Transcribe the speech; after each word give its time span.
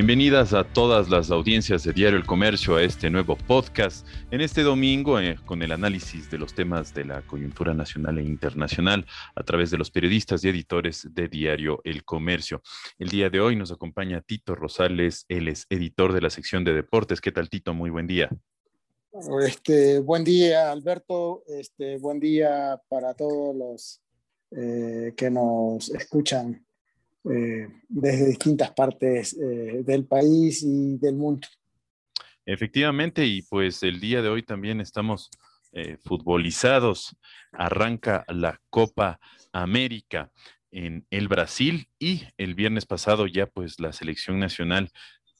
Bienvenidas 0.00 0.54
a 0.54 0.64
todas 0.64 1.10
las 1.10 1.30
audiencias 1.30 1.84
de 1.84 1.92
Diario 1.92 2.18
El 2.18 2.24
Comercio 2.24 2.76
a 2.76 2.82
este 2.82 3.10
nuevo 3.10 3.36
podcast. 3.36 4.06
En 4.30 4.40
este 4.40 4.62
domingo, 4.62 5.20
eh, 5.20 5.36
con 5.44 5.60
el 5.60 5.72
análisis 5.72 6.30
de 6.30 6.38
los 6.38 6.54
temas 6.54 6.94
de 6.94 7.04
la 7.04 7.20
coyuntura 7.20 7.74
nacional 7.74 8.16
e 8.16 8.22
internacional 8.22 9.04
a 9.34 9.42
través 9.42 9.70
de 9.70 9.76
los 9.76 9.90
periodistas 9.90 10.42
y 10.42 10.48
editores 10.48 11.06
de 11.12 11.28
Diario 11.28 11.82
El 11.84 12.02
Comercio. 12.02 12.62
El 12.98 13.10
día 13.10 13.28
de 13.28 13.42
hoy 13.42 13.56
nos 13.56 13.72
acompaña 13.72 14.22
Tito 14.22 14.54
Rosales, 14.54 15.26
él 15.28 15.48
es 15.48 15.66
editor 15.68 16.14
de 16.14 16.22
la 16.22 16.30
sección 16.30 16.64
de 16.64 16.72
deportes. 16.72 17.20
¿Qué 17.20 17.30
tal, 17.30 17.50
Tito? 17.50 17.74
Muy 17.74 17.90
buen 17.90 18.06
día. 18.06 18.30
Este, 19.46 19.98
buen 19.98 20.24
día, 20.24 20.72
Alberto. 20.72 21.44
Este, 21.46 21.98
buen 21.98 22.18
día 22.18 22.80
para 22.88 23.12
todos 23.12 23.54
los 23.54 24.00
eh, 24.52 25.12
que 25.14 25.30
nos 25.30 25.90
escuchan 25.90 26.64
eh, 27.24 27.68
desde 27.88 28.26
distintas 28.26 28.70
partes 28.70 29.34
eh, 29.34 29.82
del 29.84 30.06
país 30.06 30.62
y 30.62 30.96
del 30.98 31.16
mundo. 31.16 31.46
Efectivamente, 32.46 33.26
y 33.26 33.42
pues 33.42 33.82
el 33.82 34.00
día 34.00 34.22
de 34.22 34.28
hoy 34.28 34.42
también 34.42 34.80
estamos 34.80 35.30
eh, 35.72 35.98
futbolizados. 36.02 37.16
Arranca 37.52 38.24
la 38.28 38.60
Copa 38.70 39.20
América 39.52 40.32
en 40.70 41.06
el 41.10 41.28
Brasil 41.28 41.88
y 41.98 42.22
el 42.38 42.54
viernes 42.54 42.86
pasado 42.86 43.26
ya 43.26 43.46
pues 43.46 43.78
la 43.80 43.92
selección 43.92 44.38
nacional 44.38 44.90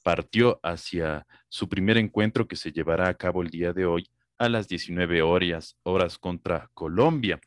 partió 0.03 0.59
hacia 0.63 1.25
su 1.49 1.67
primer 1.67 1.97
encuentro 1.97 2.47
que 2.47 2.55
se 2.55 2.71
llevará 2.71 3.07
a 3.07 3.13
cabo 3.15 3.41
el 3.41 3.49
día 3.49 3.73
de 3.73 3.85
hoy 3.85 4.07
a 4.37 4.49
las 4.49 4.67
19 4.67 5.21
horas, 5.21 5.77
horas 5.83 6.17
contra 6.17 6.69
Colombia 6.73 7.39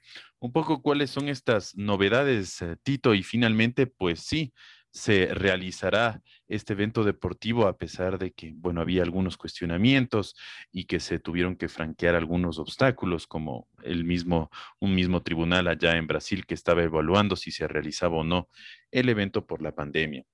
un 0.44 0.52
poco 0.52 0.82
cuáles 0.82 1.10
son 1.10 1.30
estas 1.30 1.74
novedades, 1.74 2.60
eh, 2.60 2.76
Tito, 2.82 3.14
y 3.14 3.22
finalmente, 3.22 3.86
pues 3.86 4.20
sí, 4.20 4.52
se 4.90 5.32
realizará 5.32 6.22
este 6.48 6.74
evento 6.74 7.02
deportivo 7.02 7.66
a 7.66 7.78
pesar 7.78 8.18
de 8.18 8.30
que, 8.32 8.52
bueno, 8.54 8.82
había 8.82 9.02
algunos 9.04 9.38
cuestionamientos 9.38 10.36
y 10.70 10.84
que 10.84 11.00
se 11.00 11.18
tuvieron 11.18 11.56
que 11.56 11.68
franquear 11.68 12.14
algunos 12.14 12.58
obstáculos, 12.58 13.26
como 13.26 13.68
el 13.84 14.04
mismo, 14.04 14.50
un 14.80 14.94
mismo 14.94 15.22
tribunal 15.22 15.66
allá 15.66 15.96
en 15.96 16.06
Brasil 16.06 16.44
que 16.44 16.52
estaba 16.52 16.82
evaluando 16.82 17.36
si 17.36 17.50
se 17.50 17.66
realizaba 17.66 18.18
o 18.18 18.22
no 18.22 18.50
el 18.90 19.08
evento 19.08 19.46
por 19.46 19.62
la 19.62 19.74
pandemia. 19.74 20.26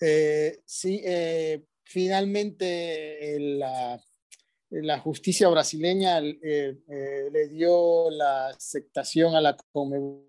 Eh, 0.00 0.60
sí, 0.64 1.02
eh, 1.04 1.64
finalmente 1.82 3.36
la 3.40 4.00
la 4.80 4.98
justicia 4.98 5.48
brasileña 5.48 6.18
eh, 6.20 6.78
eh, 6.88 7.28
le 7.30 7.48
dio 7.48 8.10
la 8.10 8.48
aceptación 8.48 9.34
a 9.34 9.40
la 9.40 9.54
Conmebol 9.70 10.26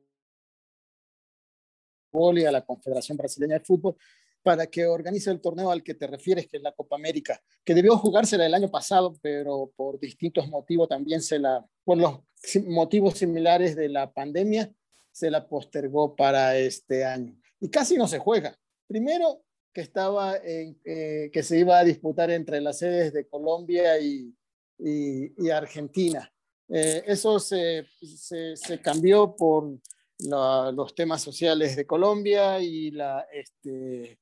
y 2.36 2.46
a 2.46 2.52
la 2.52 2.66
Confederación 2.66 3.18
Brasileña 3.18 3.60
de 3.60 3.66
Fútbol 3.66 3.96
para 4.44 4.68
que 4.68 4.86
organice 4.86 5.32
el 5.32 5.40
torneo 5.40 5.72
al 5.72 5.82
que 5.82 5.94
te 5.94 6.06
refieres, 6.06 6.48
que 6.48 6.58
es 6.58 6.64
la 6.64 6.74
Copa 6.74 6.98
América, 6.98 7.42
que 7.64 7.74
debió 7.74 7.98
jugársela 7.98 8.46
el 8.46 8.54
año 8.54 8.70
pasado, 8.70 9.14
pero 9.22 9.72
por 9.78 9.98
distintos 9.98 10.50
motivos 10.50 10.90
también 10.90 11.22
se 11.22 11.40
la, 11.40 11.66
por 11.86 11.98
los 11.98 12.20
motivos 12.68 13.18
similares 13.18 13.78
de 13.78 13.88
la 13.88 14.12
pandemia, 14.12 14.70
se 15.14 15.32
la 15.32 15.48
postergó 15.48 16.14
para 16.18 16.58
este 16.58 17.06
año. 17.06 17.40
Y 17.62 17.70
casi 17.70 17.96
no 17.96 18.10
se 18.10 18.20
juega. 18.20 18.60
Primero, 18.86 19.46
que 19.74 19.82
estaba 19.82 20.38
en, 20.38 20.80
eh, 20.86 21.30
que 21.34 21.44
se 21.44 21.60
iba 21.60 21.80
a 21.80 21.84
disputar 21.84 22.30
entre 22.32 22.62
las 22.62 22.80
sedes 22.80 23.14
de 23.14 23.28
Colombia 23.28 24.00
y, 24.00 24.34
y, 24.78 25.50
Argentina. 25.50 26.32
Eh, 26.70 27.04
eso 27.08 27.40
se, 27.40 27.88
se, 28.16 28.82
cambió 28.82 29.36
por 29.36 29.78
los 30.20 30.96
temas 30.96 31.22
sociales 31.22 31.76
de 31.76 31.86
Colombia 31.86 32.60
y, 32.62 32.92
la, 32.92 33.26
este, 33.34 34.20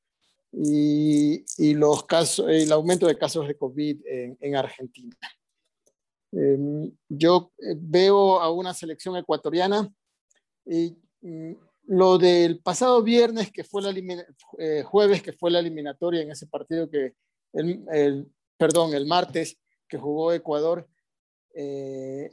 y, 0.52 1.46
y, 1.58 1.74
los 1.74 2.06
casos, 2.06 2.48
el 2.50 2.72
aumento 2.72 3.08
de 3.08 3.18
casos 3.18 3.48
de 3.48 3.56
COVID 3.56 4.06
en, 4.06 4.38
en 4.40 4.56
Argentina. 4.56 5.18
Em, 6.32 6.92
yo 7.10 7.52
eh, 7.58 7.76
veo 7.78 8.40
a 8.40 8.52
una 8.52 8.74
selección 8.74 9.18
ecuatoriana 9.18 9.94
y 10.66 10.96
mm, 11.22 11.54
lo 11.92 12.18
del 12.18 12.62
pasado 12.62 13.04
viernes, 13.04 13.52
que 13.52 13.66
fue 13.66 13.82
la 13.82 13.94
eh, 14.58 14.82
jueves, 14.84 15.22
que 15.22 15.34
fue 15.34 15.52
la 15.52 15.60
eliminatoria 15.60 16.22
en 16.22 16.32
ese 16.32 16.48
partido 16.48 16.90
que, 16.90 17.16
el, 17.52 18.32
perdón, 18.58 18.94
el 18.94 19.06
martes 19.06 19.58
que 19.90 19.98
jugó 19.98 20.32
Ecuador. 20.32 20.88
Eh, 21.54 22.32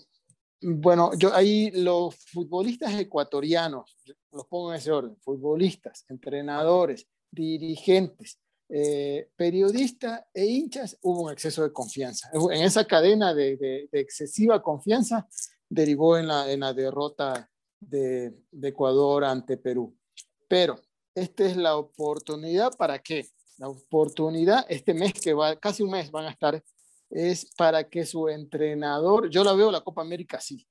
bueno, 0.60 1.10
yo 1.18 1.34
ahí 1.34 1.72
los 1.72 2.14
futbolistas 2.26 2.94
ecuatorianos, 3.00 3.96
los 4.30 4.46
pongo 4.46 4.72
en 4.72 4.78
ese 4.78 4.92
orden, 4.92 5.16
futbolistas, 5.16 6.04
entrenadores, 6.08 7.08
dirigentes, 7.28 8.38
eh, 8.68 9.28
periodistas 9.34 10.24
e 10.34 10.46
hinchas, 10.46 10.96
hubo 11.02 11.22
un 11.22 11.32
exceso 11.32 11.64
de 11.64 11.72
confianza. 11.72 12.30
En 12.32 12.62
esa 12.62 12.84
cadena 12.84 13.34
de, 13.34 13.56
de, 13.56 13.88
excesiva 13.90 14.62
confianza 14.62 15.26
derivó 15.68 16.16
en 16.16 16.28
la, 16.28 16.48
en 16.48 16.60
la 16.60 16.72
derrota 16.72 17.50
de, 17.80 18.34
Ecuador 18.62 19.24
ante 19.24 19.56
Perú. 19.56 19.96
Pero 20.48 20.80
esta 21.14 21.44
es 21.44 21.56
la 21.56 21.76
oportunidad 21.76 22.76
para 22.76 22.98
qué? 22.98 23.26
La 23.58 23.68
oportunidad, 23.68 24.64
este 24.68 24.94
mes 24.94 25.12
que 25.14 25.34
va, 25.34 25.56
casi 25.56 25.82
un 25.82 25.90
mes 25.90 26.10
van 26.10 26.26
a 26.26 26.30
estar, 26.30 26.62
es 27.10 27.50
para 27.56 27.88
que 27.88 28.04
su 28.04 28.28
entrenador, 28.28 29.30
yo 29.30 29.42
la 29.42 29.54
veo 29.54 29.70
la 29.70 29.80
Copa 29.80 30.02
América 30.02 30.36
así, 30.36 30.66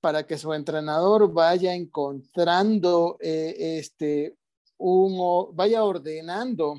para 0.00 0.26
que 0.26 0.36
su 0.36 0.52
entrenador 0.52 1.32
vaya 1.32 1.74
encontrando 1.74 3.16
eh, 3.20 3.78
este, 3.78 4.36
un, 4.76 5.54
vaya 5.54 5.84
ordenando 5.84 6.76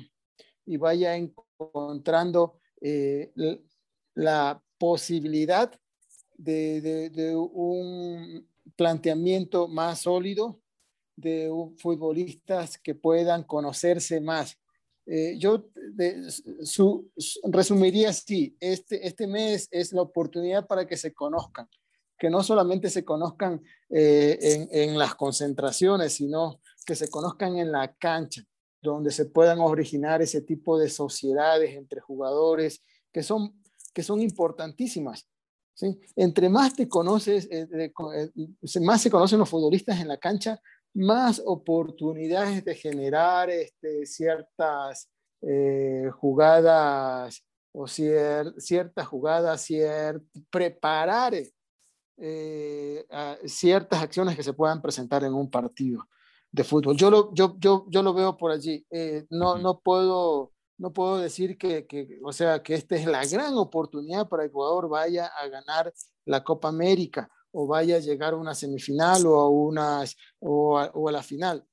y 0.64 0.76
vaya 0.76 1.16
encontrando 1.16 2.60
eh, 2.80 3.32
la 4.14 4.62
posibilidad 4.78 5.70
de, 6.36 7.34
un 7.36 8.48
planteamiento 8.80 9.68
más 9.68 10.00
sólido 10.00 10.58
de 11.14 11.50
futbolistas 11.76 12.78
que 12.78 12.94
puedan 12.94 13.42
conocerse 13.42 14.22
más. 14.22 14.58
Eh, 15.04 15.36
yo 15.38 15.66
su, 16.62 17.10
resumiría 17.52 18.08
así, 18.08 18.56
este, 18.58 19.06
este 19.06 19.26
mes 19.26 19.68
es 19.70 19.92
la 19.92 20.00
oportunidad 20.00 20.66
para 20.66 20.86
que 20.86 20.96
se 20.96 21.12
conozcan, 21.12 21.68
que 22.18 22.30
no 22.30 22.42
solamente 22.42 22.88
se 22.88 23.04
conozcan 23.04 23.62
eh, 23.90 24.38
en, 24.40 24.68
en, 24.72 24.98
las 24.98 25.14
concentraciones, 25.14 26.14
sino 26.14 26.62
que 26.86 26.94
se 26.94 27.10
conozcan 27.10 27.58
en 27.58 27.70
la 27.70 27.94
cancha, 27.96 28.42
donde 28.80 29.10
se 29.10 29.26
puedan 29.26 29.58
originar 29.58 30.22
ese 30.22 30.40
tipo 30.40 30.78
de 30.78 30.88
sociedades 30.88 31.74
entre 31.74 32.00
jugadores 32.00 32.82
que 33.12 33.22
son, 33.22 33.60
que 33.92 34.02
son 34.02 34.22
importantísimas. 34.22 35.28
Entre 36.16 36.48
más 36.48 36.74
te 36.74 36.88
conoces, 36.88 37.48
eh, 37.50 37.66
eh, 37.72 38.80
más 38.80 39.02
se 39.02 39.10
conocen 39.10 39.38
los 39.38 39.48
futbolistas 39.48 40.00
en 40.00 40.08
la 40.08 40.16
cancha, 40.16 40.60
más 40.94 41.42
oportunidades 41.44 42.64
de 42.64 42.74
generar 42.74 43.50
este, 43.50 44.06
ciertas 44.06 45.08
eh, 45.42 46.10
jugadas 46.18 47.44
o 47.72 47.86
ciertas 47.86 49.06
jugadas, 49.06 49.68
preparar 50.50 51.34
ciertas 53.46 54.02
acciones 54.02 54.36
que 54.36 54.42
se 54.42 54.52
puedan 54.52 54.82
presentar 54.82 55.24
en 55.24 55.32
un 55.32 55.50
partido 55.50 56.06
de 56.50 56.64
fútbol. 56.64 56.96
Yo 56.96 57.10
lo, 57.10 57.32
yo, 57.32 57.56
yo, 57.58 57.86
yo 57.88 58.02
lo 58.02 58.12
veo 58.12 58.36
por 58.36 58.50
allí. 58.50 58.84
no, 59.30 59.56
no 59.56 59.78
puedo 59.78 60.52
no 60.80 60.94
puedo 60.94 61.18
decir 61.18 61.58
que, 61.58 61.86
o 62.24 62.32
sea, 62.32 62.62
que 62.62 62.74
esta 62.74 62.96
es 62.96 63.04
la 63.04 63.24
gran 63.26 63.52
oportunidad 63.58 64.28
para 64.28 64.46
Ecuador 64.46 64.88
vaya 64.88 65.26
a 65.26 65.46
ganar 65.46 65.92
la 66.24 66.42
Copa 66.42 66.68
América 66.68 67.30
o 67.52 67.66
vaya 67.66 67.96
a 67.96 68.00
llegar 68.00 68.32
a 68.32 68.38
una 68.38 68.54
semifinal 68.54 69.26
o 69.26 69.40
a, 69.40 69.48
unas, 69.50 70.16
o 70.38 70.78
a, 70.78 71.12
la 71.12 71.22
final. 71.22 71.66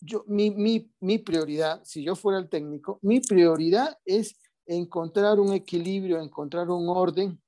Yo, 0.00 0.24
mi, 0.28 0.50
mi, 0.50 0.90
mi 1.00 1.18
prioridad, 1.18 1.82
si 1.84 2.02
yo 2.02 2.16
fuera 2.16 2.38
el 2.38 2.48
técnico, 2.48 2.98
mi 3.02 3.20
prioridad 3.20 3.98
es 4.06 4.34
encontrar 4.64 5.40
un 5.40 5.52
equilibrio, 5.52 6.18
encontrar 6.18 6.70
un 6.70 6.88
orden 6.88 7.38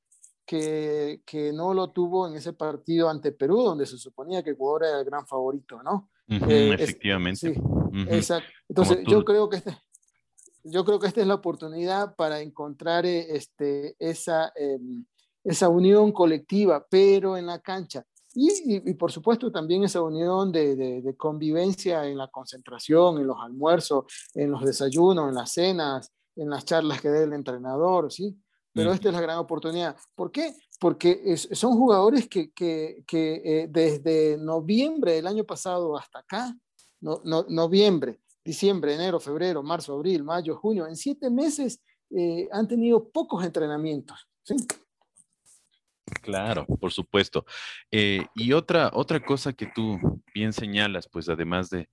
que, 0.44 1.22
que, 1.24 1.50
no 1.50 1.72
lo 1.72 1.92
tuvo 1.92 2.28
en 2.28 2.34
ese 2.34 2.52
partido 2.52 3.08
ante 3.08 3.32
Perú, 3.32 3.62
donde 3.62 3.86
se 3.86 3.96
suponía 3.96 4.42
que 4.42 4.50
Ecuador 4.50 4.84
era 4.84 4.98
el 4.98 5.04
gran 5.06 5.26
favorito, 5.26 5.82
¿no? 5.82 6.10
Eh, 6.28 6.74
efectivamente. 6.74 7.54
sí, 7.54 7.60
exacto. 8.10 8.50
Entonces, 8.68 8.98
yo 9.06 9.24
creo 9.24 9.48
que 9.48 9.56
este, 9.56 9.76
yo 10.70 10.84
creo 10.84 10.98
que 10.98 11.06
esta 11.06 11.20
es 11.20 11.26
la 11.26 11.34
oportunidad 11.34 12.14
para 12.16 12.40
encontrar 12.40 13.06
eh, 13.06 13.36
este, 13.36 13.96
esa, 13.98 14.52
em, 14.56 15.04
esa 15.44 15.68
unión 15.68 16.12
colectiva, 16.12 16.86
pero 16.88 17.36
en 17.36 17.46
la 17.46 17.60
cancha. 17.60 18.04
Y, 18.34 18.50
y, 18.66 18.94
por 18.94 19.10
supuesto 19.10 19.50
también 19.50 19.82
esa 19.84 20.02
unión 20.02 20.52
de, 20.52 20.76
de, 20.76 21.16
convivencia 21.16 22.04
en 22.06 22.18
la 22.18 22.28
concentración, 22.28 23.16
en 23.16 23.26
los 23.26 23.38
almuerzos, 23.40 24.04
en 24.34 24.50
los 24.50 24.62
desayunos, 24.62 25.30
en 25.30 25.34
las 25.34 25.52
cenas, 25.52 26.12
en 26.36 26.50
las 26.50 26.66
charlas 26.66 27.00
que 27.00 27.08
dé 27.08 27.24
el 27.24 27.32
entrenador, 27.32 28.12
¿sí? 28.12 28.36
Pero 28.74 28.92
esta 28.92 29.08
es 29.08 29.14
la 29.14 29.22
gran 29.22 29.38
oportunidad. 29.38 29.96
¿Por 30.14 30.30
qué? 30.30 30.54
Porque 30.78 31.34
son 31.38 31.78
jugadores 31.78 32.28
que, 32.28 32.52
que, 32.52 33.02
que 33.06 33.40
eh, 33.42 33.68
desde 33.70 34.36
noviembre 34.36 35.12
del 35.12 35.26
año 35.26 35.44
pasado 35.44 35.96
hasta 35.96 36.18
acá, 36.18 36.54
no, 37.00 37.22
no, 37.24 37.46
noviembre, 37.48 38.20
diciembre, 38.46 38.94
enero, 38.94 39.18
febrero, 39.20 39.62
marzo, 39.62 39.94
abril, 39.94 40.22
mayo, 40.22 40.56
junio, 40.56 40.86
en 40.86 40.96
siete 40.96 41.28
meses 41.28 41.82
eh, 42.10 42.48
han 42.52 42.68
tenido 42.68 43.10
pocos 43.10 43.44
entrenamientos. 43.44 44.28
Claro, 46.22 46.64
por 46.64 46.92
supuesto. 46.92 47.44
Eh, 47.90 48.24
y 48.34 48.52
otra, 48.52 48.90
otra 48.94 49.20
cosa 49.24 49.52
que 49.52 49.66
tú 49.66 50.22
bien 50.32 50.52
señalas, 50.52 51.08
pues 51.08 51.28
además 51.28 51.68
de, 51.68 51.88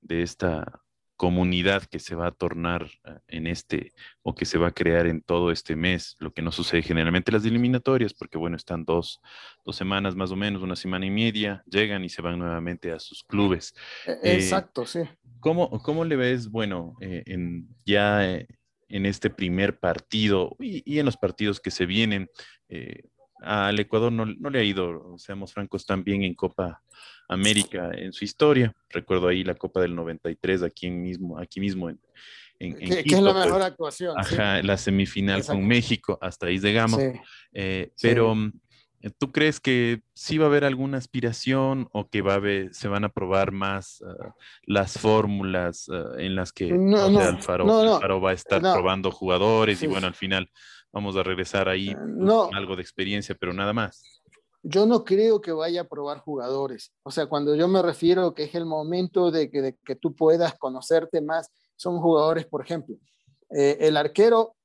de 0.00 0.22
esta 0.22 0.80
comunidad 1.18 1.82
que 1.82 1.98
se 1.98 2.14
va 2.14 2.28
a 2.28 2.30
tornar 2.30 2.88
eh, 3.04 3.18
en 3.26 3.46
este 3.48 3.92
o 4.22 4.34
que 4.34 4.46
se 4.46 4.56
va 4.56 4.68
a 4.68 4.72
crear 4.72 5.06
en 5.06 5.20
todo 5.20 5.50
este 5.50 5.76
mes, 5.76 6.16
lo 6.20 6.32
que 6.32 6.42
no 6.42 6.52
sucede 6.52 6.80
generalmente 6.80 7.32
las 7.32 7.44
eliminatorias, 7.44 8.14
porque 8.14 8.38
bueno, 8.38 8.56
están 8.56 8.84
dos, 8.84 9.20
dos 9.64 9.76
semanas 9.76 10.14
más 10.14 10.30
o 10.30 10.36
menos, 10.36 10.62
una 10.62 10.76
semana 10.76 11.04
y 11.04 11.10
media, 11.10 11.62
llegan 11.66 12.04
y 12.04 12.08
se 12.08 12.22
van 12.22 12.38
nuevamente 12.38 12.92
a 12.92 13.00
sus 13.00 13.22
clubes. 13.24 13.74
E, 14.06 14.12
eh, 14.12 14.34
exacto, 14.36 14.86
sí. 14.86 15.00
¿Cómo, 15.40 15.70
¿Cómo 15.82 16.04
le 16.04 16.16
ves, 16.16 16.50
bueno, 16.50 16.96
eh, 17.00 17.22
en, 17.26 17.68
ya 17.84 18.24
en 18.24 19.06
este 19.06 19.30
primer 19.30 19.78
partido 19.78 20.56
y, 20.58 20.98
en 20.98 21.06
los 21.06 21.16
partidos 21.16 21.60
que 21.60 21.70
se 21.70 21.86
vienen? 21.86 22.28
al 23.40 23.78
Ecuador 23.78 24.10
no, 24.10 24.26
no, 24.26 24.50
le 24.50 24.58
ha 24.58 24.64
ido, 24.64 25.16
seamos 25.16 25.52
francos, 25.52 25.86
tan 25.86 26.02
bien 26.02 26.24
en 26.24 26.34
Copa 26.34 26.82
América 27.28 27.90
en 27.94 28.12
su 28.12 28.24
historia. 28.24 28.74
Recuerdo 28.90 29.28
ahí 29.28 29.44
la 29.44 29.54
Copa 29.54 29.80
del 29.80 29.94
93, 29.94 30.64
aquí 30.64 30.90
mismo, 30.90 31.38
aquí 31.38 31.60
mismo 31.60 31.88
en, 31.88 32.00
en, 32.58 32.76
que, 32.76 33.00
es 33.00 33.22
la 33.22 33.32
mejor 33.32 33.62
actuación. 33.62 34.14
Ajá, 34.18 34.62
la 34.62 34.76
semifinal 34.76 35.44
con 35.44 35.66
México, 35.66 36.18
hasta 36.20 36.46
ahí 36.46 36.58
llegamos. 36.58 37.00
Eh, 37.52 37.92
pero, 38.00 38.34
mm, 38.34 38.52
¿tú 39.18 39.32
crees 39.32 39.60
que 39.60 40.02
sí 40.14 40.38
va 40.38 40.46
a 40.46 40.48
haber 40.48 40.64
alguna 40.64 40.98
aspiración 40.98 41.88
o 41.92 42.08
que 42.08 42.22
va 42.22 42.32
a 42.32 42.36
haber, 42.36 42.74
se 42.74 42.88
van 42.88 43.04
a 43.04 43.08
probar 43.08 43.52
más 43.52 44.02
ah, 44.02 44.34
las 44.62 44.98
fórmulas 44.98 45.88
ah, 45.90 46.12
en 46.18 46.34
las 46.34 46.52
que 46.52 46.72
Alfaro, 46.72 48.20
va 48.20 48.30
a 48.30 48.34
estar 48.34 48.60
probando 48.60 49.10
jugadores 49.10 49.82
y 49.82 49.86
bueno, 49.86 50.06
al 50.06 50.14
final 50.14 50.50
vamos 50.92 51.16
a 51.16 51.22
regresar 51.22 51.68
ahí 51.68 51.94
con 51.94 52.54
algo 52.54 52.76
de 52.76 52.82
experiencia, 52.82 53.36
pero 53.38 53.52
nada 53.52 53.72
más? 53.72 54.18
yo 54.62 54.86
no 54.86 55.04
creo 55.04 55.40
que 55.40 55.52
vaya 55.52 55.82
a 55.82 55.88
probar 55.88 56.18
jugadores. 56.18 56.92
O 57.02 57.10
sea, 57.10 57.26
cuando 57.26 57.54
yo 57.54 57.68
me 57.68 57.82
refiero 57.82 58.34
que 58.34 58.44
es 58.44 58.54
el 58.54 58.66
momento 58.66 59.30
de 59.30 59.50
que, 59.50 59.96
tú 59.96 60.14
puedas 60.14 60.54
conocerte 60.58 61.20
más, 61.20 61.50
son 61.76 62.00
jugadores, 62.00 62.46
por 62.46 62.62
ejemplo, 62.62 62.96
eh, 63.50 63.78
el 63.80 63.96
arquero, 63.96 64.56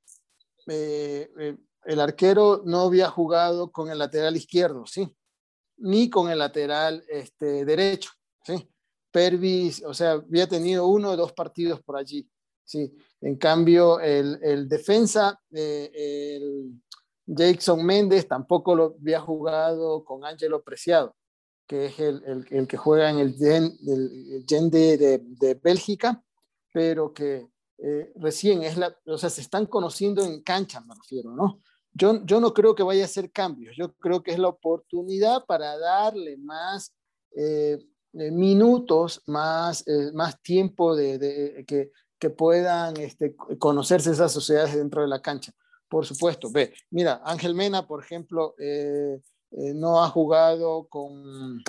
eh, 0.68 1.30
eh, 1.40 1.58
el 1.86 2.00
arquero 2.00 2.62
no 2.66 2.82
había 2.82 3.10
jugado 3.10 3.72
con 3.72 3.90
el 3.90 4.00
lateral 4.00 4.36
izquierdo, 4.36 4.86
¿sí? 4.86 5.16
Ni 5.78 6.10
con 6.10 6.30
el 6.30 6.40
lateral 6.40 7.04
este, 7.08 7.66
derecho, 7.66 8.12
¿sí? 8.44 8.70
Pervis, 9.12 9.84
o 9.86 9.94
sea, 9.94 10.14
había 10.14 10.48
tenido 10.48 10.88
uno 10.88 11.12
o 11.12 11.16
dos 11.16 11.34
partidos 11.34 11.82
por 11.82 11.98
allí, 11.98 12.28
¿sí? 12.64 12.96
En 13.22 13.38
cambio, 13.38 14.00
el, 14.00 14.40
el 14.42 14.68
defensa, 14.68 15.40
el, 15.52 16.82
Jackson 17.26 17.86
Méndez 17.86 18.28
tampoco 18.28 18.76
lo 18.76 18.96
había 19.00 19.22
jugado 19.22 20.04
con 20.04 20.26
Angelo 20.26 20.62
Preciado, 20.62 21.16
que 21.68 21.86
es 21.86 22.00
el, 22.00 22.46
el, 22.50 22.68
que 22.68 22.76
juega 22.76 23.10
en 23.10 23.20
el 23.20 23.36
Gen, 23.36 23.78
de, 24.70 25.22
de, 25.26 25.54
Bélgica, 25.54 26.22
pero 26.74 27.14
que 27.14 27.48
eh, 27.78 28.12
recién 28.16 28.64
es 28.64 28.78
la, 28.78 28.98
o 29.06 29.18
sea, 29.18 29.30
se 29.30 29.42
están 29.42 29.68
conociendo 29.68 30.24
en 30.26 30.42
cancha, 30.42 30.82
me 30.82 30.96
refiero, 30.96 31.32
¿no? 31.32 31.62
Yo, 31.94 32.26
yo 32.26 32.40
no 32.40 32.54
creo 32.54 32.76
que 32.76 32.84
vaya 32.84 33.04
a 33.04 33.06
hacer 33.06 33.32
cambios, 33.32 33.76
yo 33.78 33.94
creo 33.96 34.24
que 34.24 34.32
es 34.32 34.40
la 34.40 34.48
oportunidad 34.48 35.46
para 35.46 35.78
darle 35.78 36.38
más 36.38 36.94
eh, 37.36 37.78
eh, 38.14 38.32
minutos, 38.32 39.22
más, 39.28 39.86
más 40.14 40.42
tiempo 40.42 40.96
de, 40.96 41.64
que, 41.68 41.92
que, 42.18 42.30
puedan 42.30 42.98
este, 42.98 43.36
conocerse 43.60 44.12
esas 44.12 44.32
sociedades 44.32 44.76
dentro 44.76 45.02
de 45.02 45.08
la 45.08 45.22
cancha. 45.22 45.54
Por 45.94 46.08
supuesto, 46.08 46.50
ve, 46.52 46.74
mira, 46.90 47.22
Ángel 47.24 47.54
Mena, 47.54 47.86
por 47.86 48.04
ejemplo, 48.04 48.56
eh, 48.58 49.22
eh, 49.52 49.74
no 49.76 50.04
ha 50.04 50.10
jugado 50.10 50.88
con, 50.88 51.62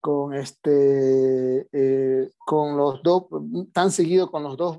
con, 0.00 0.34
este, 0.34 1.68
eh, 1.70 2.28
con 2.44 2.76
los 2.76 3.00
dos, 3.04 3.26
tan 3.72 3.92
seguido 3.92 4.32
con 4.32 4.42
los 4.42 4.56
dos, 4.56 4.78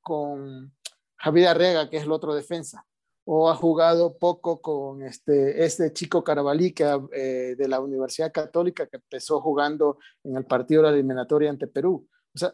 con 0.00 0.74
Javier 1.18 1.50
Arrega, 1.50 1.88
que 1.88 1.98
es 1.98 2.02
el 2.02 2.10
otro 2.10 2.34
defensa, 2.34 2.84
o 3.32 3.48
ha 3.48 3.54
jugado 3.54 4.18
poco 4.18 4.60
con 4.60 5.04
este, 5.04 5.64
este 5.64 5.92
chico 5.92 6.24
Carabalí 6.24 6.72
que, 6.72 6.82
de 6.84 7.68
la 7.68 7.78
Universidad 7.78 8.32
Católica 8.32 8.88
que 8.88 8.96
empezó 8.96 9.40
jugando 9.40 9.98
en 10.24 10.36
el 10.36 10.44
partido 10.44 10.82
de 10.82 10.88
la 10.88 10.94
eliminatoria 10.94 11.48
ante 11.48 11.68
Perú. 11.68 12.08
O 12.34 12.38
sea, 12.38 12.52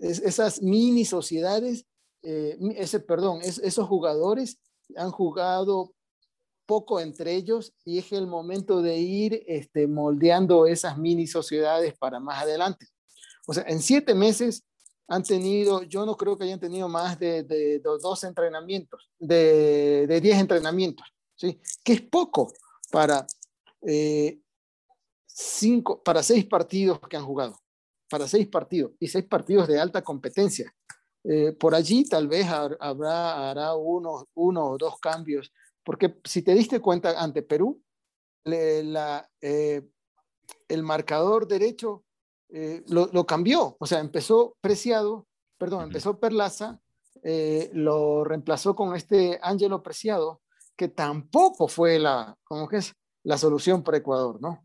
esas 0.00 0.62
mini 0.62 1.04
sociedades, 1.04 1.84
ese, 2.22 3.00
perdón, 3.00 3.40
esos 3.42 3.86
jugadores 3.86 4.58
han 4.96 5.10
jugado 5.10 5.92
poco 6.64 6.98
entre 6.98 7.34
ellos 7.34 7.74
y 7.84 7.98
es 7.98 8.10
el 8.12 8.26
momento 8.26 8.80
de 8.80 8.96
ir 8.96 9.44
este, 9.46 9.86
moldeando 9.86 10.66
esas 10.66 10.96
mini 10.96 11.26
sociedades 11.26 11.92
para 11.98 12.20
más 12.20 12.42
adelante. 12.42 12.86
O 13.46 13.52
sea, 13.52 13.64
en 13.68 13.82
siete 13.82 14.14
meses 14.14 14.64
han 15.08 15.22
tenido, 15.22 15.82
yo 15.84 16.04
no 16.04 16.16
creo 16.16 16.36
que 16.36 16.44
hayan 16.44 16.60
tenido 16.60 16.88
más 16.88 17.18
de, 17.18 17.42
de, 17.44 17.78
dos 17.80 18.24
entrenamientos, 18.24 19.10
de, 19.18 20.06
de, 20.06 20.20
diez 20.20 20.38
entrenamientos, 20.38 21.06
¿sí? 21.36 21.60
Que 21.84 21.94
es 21.94 22.02
poco 22.02 22.52
para, 22.90 23.26
eh, 23.82 24.40
cinco, 25.26 26.02
para 26.02 26.22
seis 26.22 26.44
partidos 26.46 26.98
que 27.08 27.16
han 27.16 27.24
jugado, 27.24 27.58
para 28.10 28.26
seis 28.26 28.48
partidos 28.48 28.92
y 28.98 29.08
seis 29.08 29.24
partidos 29.26 29.68
de 29.68 29.78
alta 29.78 30.02
competencia. 30.02 30.74
Eh, 31.22 31.52
por 31.52 31.74
allí 31.74 32.04
tal 32.08 32.28
vez 32.28 32.46
habrá 32.46 33.50
hará 33.50 33.74
uno, 33.74 34.28
uno 34.34 34.70
o 34.70 34.78
dos 34.78 34.98
cambios, 34.98 35.52
porque 35.84 36.18
si 36.24 36.42
te 36.42 36.54
diste 36.54 36.80
cuenta 36.80 37.20
ante 37.20 37.42
Perú, 37.42 37.82
la, 38.44 39.28
eh, 39.40 39.82
el 40.68 40.82
marcador 40.82 41.48
derecho 41.48 42.05
eh, 42.48 42.84
lo, 42.88 43.26
cambió, 43.26 43.76
o 43.78 43.86
sea, 43.86 44.00
empezó 44.00 44.56
Preciado, 44.60 45.26
perdón, 45.58 45.84
empezó 45.84 46.18
Perlaza, 46.18 46.80
lo 47.72 48.22
reemplazó 48.22 48.76
con 48.76 48.94
este 48.94 49.38
Ángelo 49.42 49.82
Preciado, 49.82 50.40
que 50.76 50.88
tampoco 50.88 51.66
fue 51.66 51.98
la, 51.98 52.36
que 52.70 52.76
es, 52.76 52.92
la 53.24 53.38
solución 53.38 53.82
para 53.82 53.98
Ecuador, 53.98 54.40
¿no? 54.40 54.62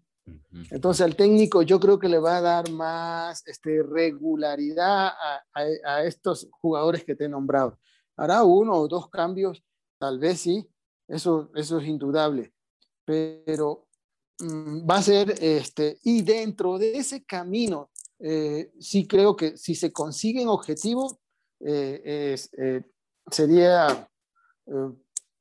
Entonces 0.70 1.04
al 1.04 1.16
técnico 1.16 1.62
yo 1.64 1.80
creo 1.80 1.98
que 1.98 2.08
le 2.08 2.20
va 2.20 2.38
a 2.38 2.42
dar 2.42 2.70
más 2.70 3.46
este, 3.48 3.82
regularidad 3.84 5.12
a, 5.54 6.04
estos 6.04 6.48
jugadores 6.52 7.04
que 7.04 7.16
te 7.16 7.26
he 7.26 7.30
nombrado. 7.30 7.80
Hará 8.16 8.44
uno 8.44 8.76
o 8.76 8.88
dos 8.88 9.10
cambios, 9.10 9.64
tal 9.98 10.20
vez 10.20 10.42
sí, 10.42 10.70
eso, 11.08 11.50
eso 11.56 11.80
es 11.80 11.88
indudable, 11.88 12.54
pero 13.04 13.88
va 14.42 14.98
a 14.98 15.02
ser, 15.02 15.36
este, 15.42 16.00
y 16.04 16.22
dentro 16.22 16.78
de 16.78 16.98
ese 16.98 17.24
camino, 17.24 17.92
eh, 18.20 18.72
sí 18.80 19.08
creo 19.08 19.36
que 19.36 19.58
si 19.58 19.76
se 19.76 19.92
consiguen 19.92 20.48
objetivos, 20.48 21.18
eh, 21.60 22.36
eh, 22.58 22.84
sería, 23.30 24.10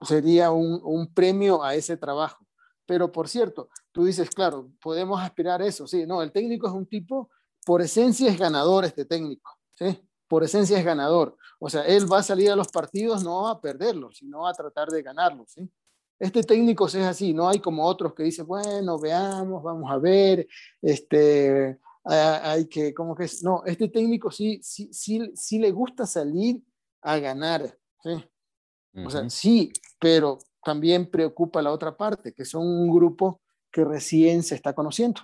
sería 0.01 0.51
un, 0.51 0.81
un 0.83 1.13
premio 1.13 1.63
a 1.63 1.75
ese 1.75 1.97
trabajo. 1.97 2.47
Pero 2.87 3.13
por 3.13 3.29
cierto, 3.29 3.69
tú 3.93 4.05
dices, 4.05 4.29
claro, 4.31 4.71
podemos 4.83 5.21
aspirar 5.21 5.63
a 5.63 5.67
eso. 5.67 5.87
Sí, 5.87 6.07
no, 6.07 6.23
el 6.23 6.33
técnico 6.33 6.67
es 6.67 6.73
un 6.73 6.87
tipo, 6.87 7.31
por 7.65 7.83
esencia 7.83 8.29
es 8.31 8.39
ganador 8.39 8.85
este 8.85 9.05
técnico, 9.05 9.59
¿sí? 9.75 9.97
Por 10.27 10.43
esencia 10.45 10.79
es 10.79 10.85
ganador. 10.85 11.37
O 11.59 11.69
sea, 11.71 11.83
él 11.83 12.11
va 12.11 12.19
a 12.19 12.23
salir 12.23 12.51
a 12.51 12.57
los 12.57 12.69
partidos 12.69 13.23
no 13.23 13.49
a 13.49 13.61
perderlos, 13.61 14.17
sino 14.17 14.47
a 14.47 14.53
tratar 14.53 14.89
de 14.89 15.03
ganarlos, 15.03 15.53
¿sí? 15.53 15.71
Este 16.21 16.43
técnico 16.43 16.87
es 16.87 16.97
así, 16.97 17.33
no 17.33 17.49
hay 17.49 17.61
como 17.61 17.85
otros 17.85 18.15
que 18.15 18.23
dicen, 18.23 18.47
bueno, 18.47 18.99
veamos, 18.99 19.63
vamos 19.63 19.91
a 19.91 19.97
ver, 19.97 20.47
este, 20.83 21.79
hay 22.05 22.69
que, 22.69 22.93
como 22.93 23.15
que 23.15 23.25
es, 23.25 23.43
no, 23.43 23.63
este 23.65 23.89
técnico 23.89 24.31
sí, 24.31 24.61
sí, 24.63 24.91
sí, 24.93 25.33
sí 25.35 25.59
le 25.59 25.71
gusta 25.71 26.07
salir 26.07 26.63
a 27.01 27.19
ganar, 27.19 27.75
¿sí? 28.03 28.11
O 29.03 29.09
sea, 29.09 29.31
sí, 29.31 29.73
pero 29.99 30.39
también 30.63 31.11
preocupa 31.11 31.63
la 31.63 31.71
otra 31.71 31.97
parte, 31.97 32.35
que 32.35 32.45
son 32.45 32.67
un 32.67 32.95
grupo 32.95 33.41
que 33.73 33.85
recién 33.85 34.43
se 34.43 34.57
está 34.57 34.75
conociendo. 34.75 35.23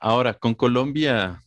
Ahora, 0.00 0.34
con 0.34 0.54
Colombia, 0.54 1.42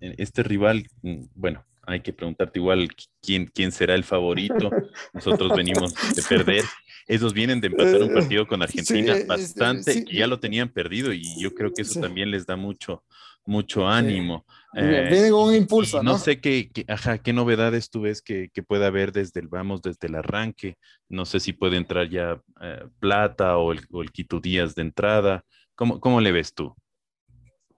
este 0.00 0.42
rival, 0.42 0.86
mm, 1.02 1.24
bueno, 1.34 1.64
hay 1.88 2.00
que 2.00 2.12
preguntarte 2.12 2.58
igual 2.58 2.88
quién, 3.22 3.46
quién 3.46 3.72
será 3.72 3.94
el 3.94 4.04
favorito. 4.04 4.70
Nosotros 5.14 5.56
venimos 5.56 5.94
de 6.14 6.22
perder. 6.22 6.64
Esos 7.08 7.32
vienen 7.32 7.60
de 7.60 7.68
empatar 7.68 8.02
un 8.02 8.12
partido 8.12 8.46
con 8.46 8.62
Argentina 8.62 9.16
bastante, 9.26 10.04
que 10.04 10.14
ya 10.14 10.26
lo 10.26 10.38
tenían 10.38 10.68
perdido 10.68 11.12
y 11.12 11.24
yo 11.40 11.54
creo 11.54 11.72
que 11.72 11.82
eso 11.82 12.00
también 12.00 12.30
les 12.30 12.46
da 12.46 12.54
mucho, 12.54 13.02
mucho 13.46 13.88
ánimo. 13.88 14.44
Eh, 14.76 15.28
con 15.30 15.48
un 15.48 15.54
impulso, 15.54 16.02
¿no? 16.02 16.12
No 16.12 16.18
sé 16.18 16.40
qué, 16.40 16.70
ajá, 16.86 17.18
qué 17.18 17.32
novedades 17.32 17.88
tú 17.88 18.02
ves 18.02 18.20
que, 18.20 18.50
que 18.52 18.62
puede 18.62 18.84
haber 18.84 19.12
desde 19.12 19.40
el, 19.40 19.48
vamos, 19.48 19.80
desde 19.80 20.06
el 20.06 20.16
arranque. 20.16 20.76
No 21.08 21.24
sé 21.24 21.40
si 21.40 21.54
puede 21.54 21.78
entrar 21.78 22.08
ya 22.10 22.40
eh, 22.60 22.84
Plata 23.00 23.56
o 23.56 23.72
el, 23.72 23.80
o 23.90 24.02
el 24.02 24.12
Quito 24.12 24.38
Díaz 24.38 24.74
de 24.74 24.82
entrada. 24.82 25.42
¿Cómo, 25.74 25.98
¿Cómo 25.98 26.20
le 26.20 26.30
ves 26.30 26.52
tú? 26.52 26.74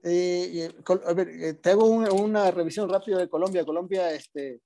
eh, 0.02 0.70
a 1.06 1.12
ver, 1.12 1.54
te 1.60 1.70
hago 1.70 1.86
una, 1.86 2.50
revisión 2.50 2.88
rápida 2.88 3.18
de 3.18 3.28
Colombia. 3.28 3.64
Colombia 3.64 4.12
este, 4.12 4.60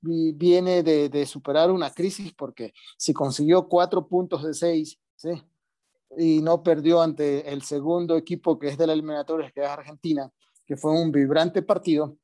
viene 0.00 0.82
de, 0.82 1.08
de, 1.08 1.26
superar 1.26 1.70
una 1.70 1.90
crisis 1.90 2.32
porque 2.32 2.72
si 2.96 3.12
consiguió 3.12 3.68
cuatro 3.68 4.08
puntos 4.08 4.42
de 4.42 4.54
seis, 4.54 4.98
¿sí? 5.14 5.30
y 6.16 6.40
no 6.42 6.62
perdió 6.62 7.02
ante 7.02 7.52
el 7.52 7.62
segundo 7.62 8.16
equipo 8.16 8.58
que 8.58 8.68
es 8.68 8.78
de 8.78 8.86
la 8.86 8.92
eliminatoria, 8.92 9.50
que 9.50 9.62
es 9.62 9.68
Argentina, 9.68 10.30
que 10.64 10.76
fue 10.76 10.92
un 10.92 11.12
vibrante 11.12 11.62
partido. 11.62 12.16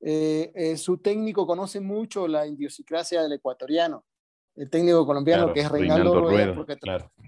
Eh, 0.00 0.52
eh, 0.54 0.76
su 0.76 0.98
técnico 0.98 1.46
conoce 1.46 1.80
mucho 1.80 2.28
la 2.28 2.46
idiosincrasia 2.46 3.22
del 3.22 3.32
ecuatoriano, 3.32 4.04
el 4.54 4.70
técnico 4.70 5.04
colombiano 5.06 5.52
que 5.52 5.60
es 5.60 5.68
Reinaldo, 5.68 6.20
Rueda, 6.20 6.54
porque, 6.54 6.76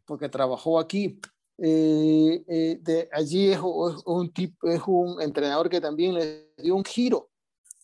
porque, 0.07 0.29
trabajó 0.29 0.79
aquí. 0.79 1.21
Eh, 1.63 2.79
de 2.81 3.09
allí 3.13 3.53
es, 3.53 3.61
un 3.61 4.33
tipo, 4.33 4.69
es 4.69 4.81
un 4.87 5.21
entrenador 5.21 5.69
que 5.69 5.81
también 5.81 6.15
le 6.15 6.53
dio 6.57 6.75
un 6.75 6.85
giro, 6.85 7.30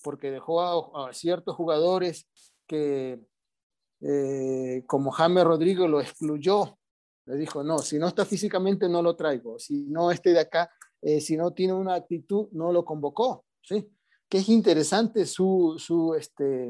porque 0.06 0.30
dejó 0.30 0.60
a, 0.96 1.12
ciertos 1.12 1.56
jugadores 1.56 2.28
que, 2.68 3.18
como 4.86 5.10
James 5.10 5.42
Rodríguez, 5.42 5.90
lo 5.90 6.00
excluyó 6.00 6.78
le 7.26 7.36
dijo, 7.36 7.64
no, 7.64 7.78
si 7.78 7.98
no 7.98 8.06
está 8.06 8.24
físicamente 8.24 8.88
no 8.88 9.02
lo 9.02 9.16
traigo, 9.16 9.58
si 9.58 9.82
no 9.88 10.10
esté 10.12 10.30
de 10.30 10.40
acá, 10.40 10.70
eh, 11.02 11.20
si 11.20 11.36
no 11.36 11.52
tiene 11.52 11.72
una 11.72 11.94
actitud, 11.94 12.48
no 12.52 12.72
lo 12.72 12.84
convocó, 12.84 13.44
¿sí? 13.62 13.90
Que 14.28 14.38
es 14.38 14.48
interesante 14.48 15.26
su, 15.26 15.74
su 15.76 16.14
este, 16.14 16.68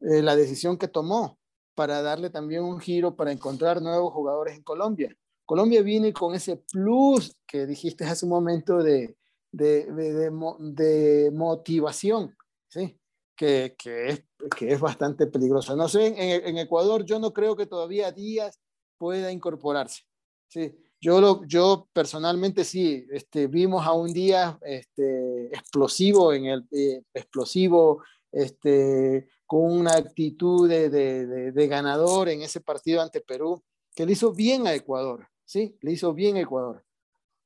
eh, 0.00 0.22
la 0.22 0.36
decisión 0.36 0.76
que 0.76 0.88
tomó 0.88 1.38
para 1.74 2.02
darle 2.02 2.28
también 2.28 2.62
un 2.62 2.78
giro 2.78 3.16
para 3.16 3.32
encontrar 3.32 3.80
nuevos 3.80 4.12
jugadores 4.12 4.54
en 4.54 4.62
Colombia. 4.62 5.16
Colombia 5.46 5.82
viene 5.82 6.12
con 6.12 6.34
ese 6.34 6.62
plus 6.70 7.34
que 7.46 7.66
dijiste 7.66 8.04
hace 8.04 8.26
un 8.26 8.30
momento 8.30 8.82
de, 8.82 9.16
de, 9.50 9.86
de 9.90 11.30
motivación, 11.32 12.36
¿sí? 12.70 12.96
Que, 13.36 13.74
que, 13.78 14.08
es, 14.08 14.24
que 14.56 14.72
es 14.72 14.80
bastante 14.80 15.26
peligroso. 15.26 15.76
No 15.76 15.88
sé, 15.88 16.14
en, 16.16 16.58
Ecuador 16.58 17.04
yo 17.04 17.18
no 17.18 17.32
creo 17.32 17.56
que 17.56 17.66
todavía 17.66 18.12
Díaz 18.12 18.58
pueda 18.98 19.32
incorporarse. 19.32 20.02
Sí, 20.48 20.74
yo, 21.00 21.20
lo, 21.20 21.44
yo 21.46 21.88
personalmente 21.92 22.64
sí, 22.64 23.06
este, 23.10 23.46
vimos 23.46 23.86
a 23.86 23.92
un 23.92 24.12
día 24.12 24.58
este, 24.62 25.46
explosivo, 25.46 26.32
en 26.32 26.46
el, 26.46 26.68
eh, 26.72 27.02
explosivo 27.14 28.02
este, 28.32 29.28
con 29.46 29.62
una 29.62 29.94
actitud 29.94 30.68
de, 30.68 30.90
de, 30.90 31.52
de, 31.52 31.66
ganador 31.66 32.28
en 32.28 32.42
ese 32.42 32.60
partido 32.60 33.00
ante 33.00 33.20
Perú, 33.20 33.62
que 33.94 34.04
le 34.04 34.12
hizo 34.12 34.32
bien 34.32 34.66
a 34.66 34.74
Ecuador, 34.74 35.26
¿sí? 35.44 35.76
Le 35.80 35.92
hizo 35.92 36.12
bien 36.12 36.36
a 36.36 36.40
Ecuador. 36.40 36.84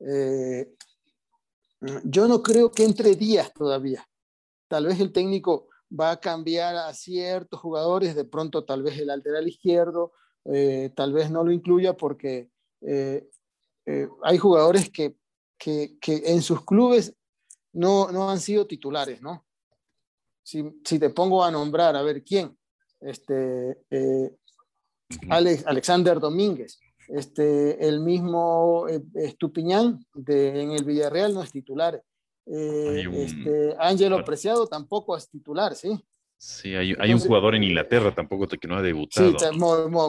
Eh, 0.01 0.75
yo 2.05 2.27
no 2.27 2.43
creo 2.43 2.71
que 2.73 2.85
entre 2.85 3.15
días 3.15 3.53
todavía. 3.53 4.07
Tal 4.75 4.87
vez 4.87 4.99
el 4.99 5.13
técnico 5.13 5.69
va 5.89 6.11
a 6.11 6.17
cambiar 6.19 6.75
a 6.75 6.93
ciertos 6.95 7.61
jugadores, 7.61 8.17
de 8.17 8.25
pronto 8.25 8.65
tal 8.65 8.83
vez 8.83 8.99
el 8.99 9.07
lateral 9.07 9.47
izquierdo 9.47 10.11
eh, 10.47 10.91
tal 10.97 11.13
vez 11.13 11.31
no 11.31 11.45
lo 11.45 11.53
incluya 11.53 11.97
porque 11.97 12.51
eh, 12.81 13.31
eh, 13.87 14.09
hay 14.25 14.37
jugadores 14.37 14.91
que, 14.91 15.15
que, 15.57 15.97
que, 16.01 16.23
en 16.27 16.43
sus 16.43 16.65
clubes 16.65 17.15
no, 17.73 18.11
no 18.11 18.29
han 18.29 18.41
sido 18.41 18.67
titulares, 18.67 19.23
¿no? 19.23 19.47
Si, 20.43 20.65
si, 20.85 20.99
te 20.99 21.11
pongo 21.11 21.45
a 21.45 21.53
nombrar, 21.53 21.95
a 21.95 22.03
ver 22.03 22.25
quién, 22.25 22.59
este, 23.01 23.79
Alex, 25.31 25.65
Alexander 25.69 26.19
Domínguez, 26.19 26.81
este, 27.07 27.87
el 27.87 28.01
mismo 28.01 28.89
Estupiñán 29.15 30.05
de, 30.15 30.63
en 30.63 30.73
el 30.73 30.83
Villarreal 30.83 31.33
no 31.33 31.45
es 31.45 31.53
titular. 31.53 32.03
Este, 32.47 33.75
Ángelo 33.79 34.25
Preciado 34.25 34.67
tampoco 34.67 35.17
es 35.17 35.29
titular, 35.29 35.75
¿sí? 35.75 35.99
Sí, 36.37 36.75
hay, 36.75 36.95
hay 36.99 37.15
un 37.15 37.21
jugador 37.21 37.55
en 37.55 37.65
Inglaterra 37.65 38.15
tampoco 38.15 38.47
que 38.47 38.69
no 38.69 38.77
ha 38.77 38.83
debutado. 38.83 39.39
Sí, 39.39 39.47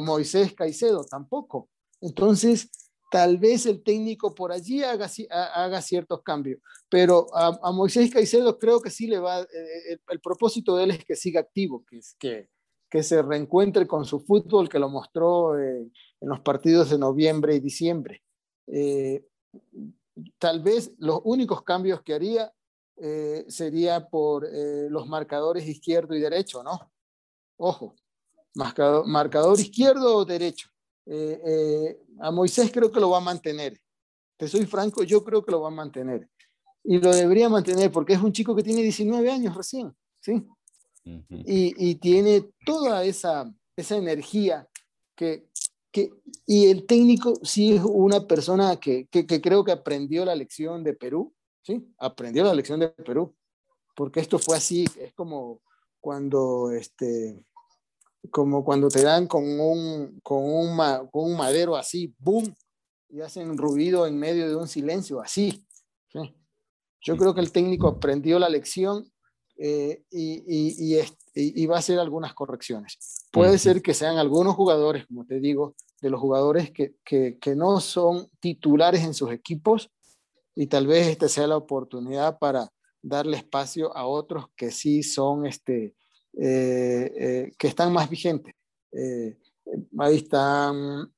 Moisés 0.01 0.53
Caicedo 0.53 1.05
tampoco. 1.05 1.69
Entonces, 2.01 2.69
tal 3.09 3.37
vez 3.37 3.65
el 3.65 3.83
técnico 3.83 4.35
por 4.35 4.51
allí 4.51 4.83
haga, 4.83 5.09
haga 5.29 5.81
ciertos 5.81 6.21
cambios, 6.23 6.59
pero 6.89 7.27
a, 7.33 7.71
Moisés 7.71 8.11
Caicedo 8.11 8.59
creo 8.59 8.81
que 8.81 8.89
sí 8.89 9.07
le 9.07 9.19
va, 9.19 9.41
eh, 9.41 9.45
eh, 9.91 9.97
el, 10.09 10.19
propósito 10.19 10.75
de 10.75 10.83
él 10.83 10.91
es 10.91 11.05
que 11.05 11.15
siga 11.15 11.39
activo, 11.39 11.85
que, 11.89 12.01
que, 12.19 12.49
que 12.89 13.03
se 13.03 13.21
reencuentre 13.21 13.87
con 13.87 14.03
su 14.03 14.19
fútbol 14.19 14.67
que 14.67 14.79
lo 14.79 14.89
mostró 14.89 15.57
eh, 15.57 15.89
en 16.19 16.29
los 16.29 16.41
partidos 16.41 16.89
de 16.89 16.97
noviembre 16.97 17.55
y 17.55 17.59
diciembre. 17.59 18.23
Tal 20.37 20.61
vez 20.61 20.93
los 20.97 21.21
únicos 21.23 21.63
cambios 21.63 22.01
que 22.01 22.13
haría 22.13 22.51
eh, 22.97 23.45
sería 23.49 24.07
por 24.07 24.45
eh, 24.45 24.87
los 24.89 25.07
marcadores 25.07 25.67
izquierdo 25.67 26.15
y 26.15 26.21
derecho, 26.21 26.63
¿no? 26.63 26.91
Ojo, 27.57 27.95
marcador, 28.53 29.05
marcador 29.05 29.59
izquierdo 29.59 30.17
o 30.17 30.25
derecho. 30.25 30.69
Eh, 31.05 31.99
a 32.19 32.31
Moisés 32.31 32.71
creo 32.71 32.91
que 32.91 32.99
lo 32.99 33.09
va 33.09 33.17
a 33.17 33.21
mantener. 33.21 33.79
Te 34.37 34.47
soy 34.47 34.65
franco, 34.65 35.03
yo 35.03 35.23
creo 35.23 35.43
que 35.43 35.51
lo 35.51 35.61
va 35.61 35.67
a 35.67 35.71
mantener. 35.71 36.29
Y 36.83 36.99
lo 36.99 37.13
debería 37.13 37.49
mantener 37.49 37.91
porque 37.91 38.13
es 38.13 38.21
un 38.21 38.31
chico 38.31 38.55
que 38.55 38.63
tiene 38.63 38.81
19 38.81 39.29
años 39.31 39.55
recién, 39.55 39.95
¿sí? 40.19 40.45
y, 41.03 41.89
y, 41.89 41.95
tiene 41.95 42.49
toda 42.65 43.03
esa, 43.03 43.51
esa 43.75 43.95
energía 43.95 44.67
que, 45.15 45.47
y 46.45 46.67
el 46.67 46.85
técnico 46.85 47.33
sí 47.43 47.73
es 47.73 47.81
una 47.83 48.27
persona 48.27 48.77
que, 48.77 49.07
que, 49.07 49.25
que 49.25 49.41
creo 49.41 49.63
que 49.63 49.71
aprendió 49.71 50.25
la 50.25 50.35
lección 50.35 50.83
de 50.83 50.93
Perú 50.93 51.35
¿sí? 51.65 51.93
Aprendió 51.97 52.43
la 52.43 52.53
lección 52.53 52.79
de 52.79 52.89
Perú, 52.89 53.35
porque 53.95 54.19
esto 54.19 54.37
fue 54.37 54.57
así, 54.57 54.85
es 54.99 55.13
como 55.13 55.61
cuando, 55.99 56.71
este, 56.71 57.43
como 58.29 58.63
cuando 58.63 58.87
te 58.87 59.01
dan 59.01 59.27
con 59.27 59.43
un, 59.59 60.19
con 60.21 60.43
un, 60.43 60.77
con 61.11 61.31
un 61.31 61.37
madero 61.37 61.75
así, 61.75 62.13
boom, 62.19 62.55
y 63.09 63.21
hacen 63.21 63.57
ruido 63.57 64.05
en 64.05 64.17
medio 64.17 64.47
de 64.47 64.55
un 64.55 64.67
silencio, 64.67 65.21
así. 65.21 65.65
Yo 67.01 67.17
creo 67.17 67.35
que 67.35 67.41
el 67.41 67.51
técnico 67.51 67.87
aprendió 67.87 68.39
la 68.39 68.49
lección 68.49 69.11
eh, 69.57 70.03
y, 70.09 70.43
y, 70.47 71.03
y, 71.35 71.65
va 71.67 71.75
a 71.75 71.79
hacer 71.79 71.99
algunas 71.99 72.33
correcciones. 72.33 73.24
Puede 73.35 73.57
ser 73.57 73.81
que 73.81 73.93
sean 73.93 74.17
algunos 74.17 74.55
jugadores, 74.55 75.05
como 75.07 75.25
te 75.25 75.41
digo, 75.41 75.75
de 76.01 76.09
los 76.09 76.21
jugadores 76.21 76.71
que, 76.71 76.95
que, 77.03 77.37
que 77.37 77.53
no 77.55 77.81
son 77.81 78.29
titulares 78.39 79.03
en 79.03 79.13
sus 79.13 79.31
equipos, 79.31 79.91
y 80.55 80.67
tal 80.67 80.87
vez 80.87 81.07
esta 81.07 81.27
sea 81.27 81.45
la 81.45 81.57
oportunidad 81.57 82.39
para 82.39 82.71
darle 83.01 83.37
espacio 83.37 83.95
a 83.95 84.07
otros 84.07 84.45
que 84.55 84.71
sí 84.71 85.03
son, 85.03 85.45
este, 85.45 85.95
eh, 86.37 87.13
eh, 87.19 87.51
que 87.57 87.67
están 87.67 87.91
más 87.91 88.09
vigentes. 88.09 88.55
Eh, 88.93 89.37
ahí 89.99 90.17
están 90.17 91.13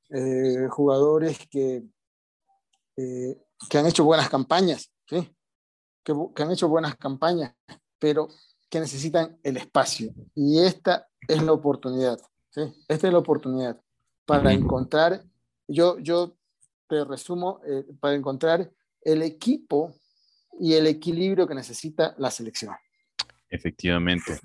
jugadores 0.69 1.37
que, 1.49 1.83
que 2.95 3.77
han 3.77 3.85
hecho 3.85 4.03
buenas 4.05 4.29
campañas, 4.29 4.91
¿sí? 5.07 5.29
que, 6.03 6.13
que 6.33 6.43
han 6.43 6.51
hecho 6.51 6.67
buenas 6.67 6.95
campañas, 6.95 7.53
pero 7.99 8.29
que 8.69 8.79
necesitan 8.79 9.37
el 9.43 9.57
espacio. 9.57 10.13
Y 10.33 10.59
esta 10.59 11.07
es 11.27 11.43
la 11.43 11.51
oportunidad, 11.51 12.19
¿sí? 12.49 12.61
Esta 12.87 13.07
es 13.07 13.13
la 13.13 13.19
oportunidad 13.19 13.81
para 14.25 14.51
encontrar, 14.51 15.23
yo, 15.67 15.97
yo 15.99 16.35
te 16.87 17.03
resumo, 17.05 17.61
para 17.99 18.15
encontrar 18.15 18.71
el 19.01 19.21
equipo 19.21 19.95
y 20.59 20.73
el 20.73 20.87
equilibrio 20.87 21.47
que 21.47 21.55
necesita 21.55 22.13
la 22.17 22.29
selección. 22.29 22.75
Efectivamente. 23.49 24.39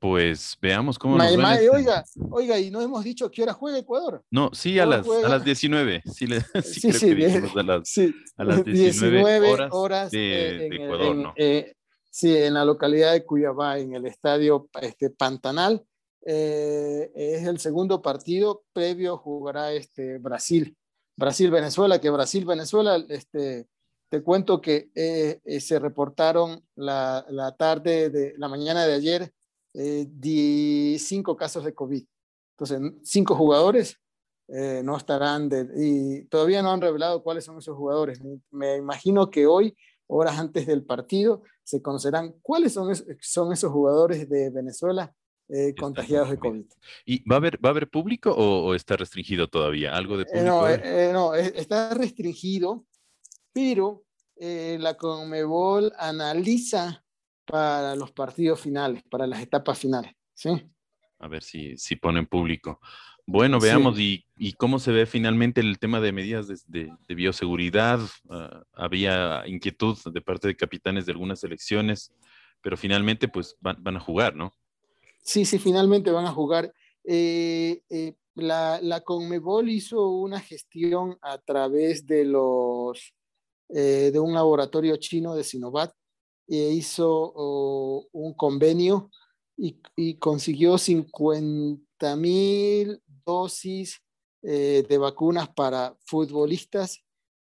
Pues 0.00 0.56
veamos 0.62 0.98
cómo 0.98 1.18
nos 1.18 1.26
este 1.30 1.68
Oiga, 1.68 2.02
oiga, 2.30 2.58
y 2.58 2.70
no 2.70 2.80
hemos 2.80 3.04
dicho 3.04 3.30
qué 3.30 3.42
hora 3.42 3.52
juega 3.52 3.78
Ecuador. 3.78 4.24
No, 4.30 4.48
sí, 4.54 4.78
a 4.78 4.86
las, 4.86 5.06
a 5.06 5.28
las 5.28 5.44
19. 5.44 6.02
Sí, 6.10 6.26
sí, 6.62 6.92
sí, 6.92 7.10
a, 7.54 7.62
las, 7.62 7.98
a 8.38 8.44
las 8.44 8.64
19, 8.64 9.68
horas, 9.70 10.10
de, 10.10 10.68
Ecuador, 10.68 11.16
¿no? 11.16 11.34
Eh, 11.36 11.74
sí, 12.08 12.34
en 12.34 12.54
la 12.54 12.64
localidad 12.64 13.12
de 13.12 13.26
Cuyabá, 13.26 13.78
en 13.78 13.94
el 13.94 14.06
estadio 14.06 14.70
este, 14.80 15.10
Pantanal. 15.10 15.84
Eh, 16.26 17.10
es 17.14 17.46
el 17.46 17.58
segundo 17.58 18.02
partido 18.02 18.64
previo 18.72 19.16
jugará 19.16 19.72
este 19.72 20.18
Brasil. 20.18 20.76
Brasil-Venezuela, 21.16 22.00
que 22.00 22.10
Brasil-Venezuela 22.10 22.96
este, 23.08 23.68
te 24.10 24.22
cuento 24.22 24.60
que 24.60 24.90
eh, 24.94 25.40
eh, 25.44 25.60
se 25.60 25.78
reportaron 25.78 26.64
la, 26.74 27.54
tarde 27.56 28.10
de 28.10 28.34
la 28.38 28.48
mañana 28.48 28.84
de 28.84 28.94
ayer 28.94 29.32
eh, 29.72 30.98
cinco 30.98 31.36
casos 31.36 31.64
de 31.64 31.72
COVID. 31.72 32.04
Entonces, 32.58 32.92
cinco 33.04 33.36
jugadores 33.36 33.96
no 34.48 34.96
estarán 34.96 35.48
y 35.76 36.24
todavía 36.24 36.60
no 36.60 36.72
han 36.72 36.80
revelado 36.80 37.22
cuáles 37.22 37.44
son 37.44 37.58
esos 37.58 37.76
jugadores. 37.76 38.20
Me 38.50 38.76
imagino 38.78 39.30
que 39.30 39.46
hoy, 39.46 39.76
horas 40.08 40.40
antes 40.40 40.66
del 40.66 40.84
partido, 40.84 41.44
se 41.62 41.80
conocerán 41.80 42.34
cuáles 42.42 42.72
son, 42.72 42.92
son 43.20 43.52
esos 43.52 43.70
jugadores 43.70 44.28
de 44.28 44.50
Venezuela 44.50 45.14
eh, 45.52 45.74
contagiados 45.78 46.30
de 46.30 46.38
COVID. 46.38 46.64
¿Y 47.04 47.28
va 47.28 47.36
a 47.36 47.38
haber, 47.38 47.64
va 47.64 47.70
a 47.70 47.72
haber 47.72 47.88
público 47.88 48.32
o, 48.32 48.74
está 48.74 48.96
restringido 48.96 49.48
todavía? 49.48 49.96
¿Algo 49.96 50.16
de 50.16 50.24
público? 50.24 50.46
no, 50.46 51.12
no 51.12 51.34
está 51.34 51.94
restringido 51.94 52.86
pero 53.52 54.04
eh, 54.36 54.78
la 54.80 54.94
Conmebol 54.96 55.92
analiza 55.98 57.04
para 57.44 57.94
los 57.96 58.12
partidos 58.12 58.60
finales, 58.60 59.02
para 59.10 59.26
las 59.26 59.40
etapas 59.40 59.78
finales. 59.78 60.12
¿sí? 60.34 60.50
A 61.18 61.28
ver 61.28 61.42
si, 61.42 61.76
si 61.76 61.96
ponen 61.96 62.26
público. 62.26 62.80
Bueno, 63.26 63.60
veamos 63.60 63.98
y, 63.98 64.24
cómo 64.56 64.78
se 64.78 64.90
ve 64.90 65.06
finalmente 65.06 65.60
el 65.60 65.78
tema 65.78 66.00
de 66.00 66.10
medidas 66.10 66.48
de, 66.66 66.90
bioseguridad. 67.08 68.00
Ah, 68.28 68.64
había 68.72 69.44
inquietud 69.46 69.96
de 70.12 70.20
parte 70.20 70.48
de 70.48 70.56
capitanes 70.56 71.06
de 71.06 71.12
algunas 71.12 71.40
selecciones, 71.40 72.12
pero 72.60 72.76
finalmente 72.76 73.28
pues 73.28 73.56
van, 73.60 73.96
a 73.96 74.00
jugar, 74.00 74.34
¿no? 74.34 74.56
Sí, 75.22 75.44
sí, 75.44 75.58
finalmente 75.58 76.10
van 76.10 76.26
a 76.26 76.32
jugar. 76.32 76.72
Eh, 77.04 77.82
eh, 77.90 78.14
la, 78.34 78.80
la, 78.82 79.00
Conmebol 79.00 79.68
hizo 79.70 80.08
una 80.08 80.40
gestión 80.40 81.18
a 81.22 81.38
través 81.38 82.06
de 82.06 82.24
los 82.24 83.14
eh, 83.68 84.10
de 84.12 84.18
un 84.20 84.34
laboratorio 84.34 84.96
chino 84.96 85.34
de 85.34 85.44
Sinovac 85.44 85.94
e 86.48 86.70
hizo 86.72 87.32
un 88.12 88.34
convenio 88.34 89.10
y, 89.56 90.16
consiguió 90.18 90.78
50 90.78 92.16
mil 92.16 93.00
dosis 93.24 94.02
de 94.42 94.98
vacunas 94.98 95.48
para 95.50 95.96
futbolistas 96.06 97.04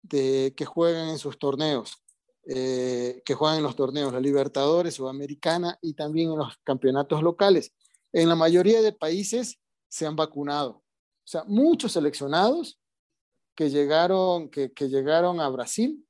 que 0.09 0.65
juegan 0.65 1.09
en 1.09 1.17
sus 1.17 1.37
torneos, 1.37 2.02
eh, 2.45 3.21
que 3.25 3.35
juegan 3.35 3.57
en 3.57 3.63
los 3.63 3.75
torneos, 3.75 4.11
la 4.11 4.19
Libertadores, 4.19 4.95
Sudamericana 4.95 5.77
y 5.81 5.93
también 5.93 6.31
en 6.31 6.39
los 6.39 6.57
campeonatos 6.63 7.23
locales. 7.23 7.73
En 8.11 8.27
la 8.27 8.35
mayoría 8.35 8.81
de 8.81 8.91
países 8.91 9.59
se 9.87 10.05
han 10.05 10.15
vacunado. 10.15 10.71
O 10.71 11.27
sea, 11.27 11.45
muchos 11.45 11.93
seleccionados 11.93 12.79
que 13.55 13.69
llegaron, 13.69 14.49
que, 14.49 14.71
llegaron 14.89 15.39
a 15.39 15.47
Brasil 15.47 16.05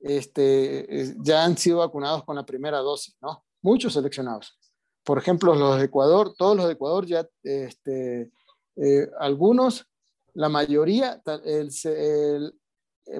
este, 0.00 1.14
ya 1.20 1.44
han 1.44 1.56
sido 1.56 1.78
vacunados 1.78 2.24
con 2.24 2.36
la 2.36 2.44
primera 2.44 2.78
dosis, 2.78 3.16
¿no? 3.22 3.44
Muchos 3.62 3.94
seleccionados. 3.94 4.58
Por 5.02 5.16
ejemplo, 5.16 5.54
los 5.54 5.78
de 5.78 5.86
Ecuador, 5.86 6.34
todos 6.36 6.56
los 6.56 6.66
de 6.66 6.72
Ecuador 6.72 7.06
ya, 7.06 7.26
este, 7.42 8.30
eh, 8.76 9.08
algunos, 9.18 9.86
la 10.34 10.50
mayoría, 10.50 11.22
eh, 11.44 12.50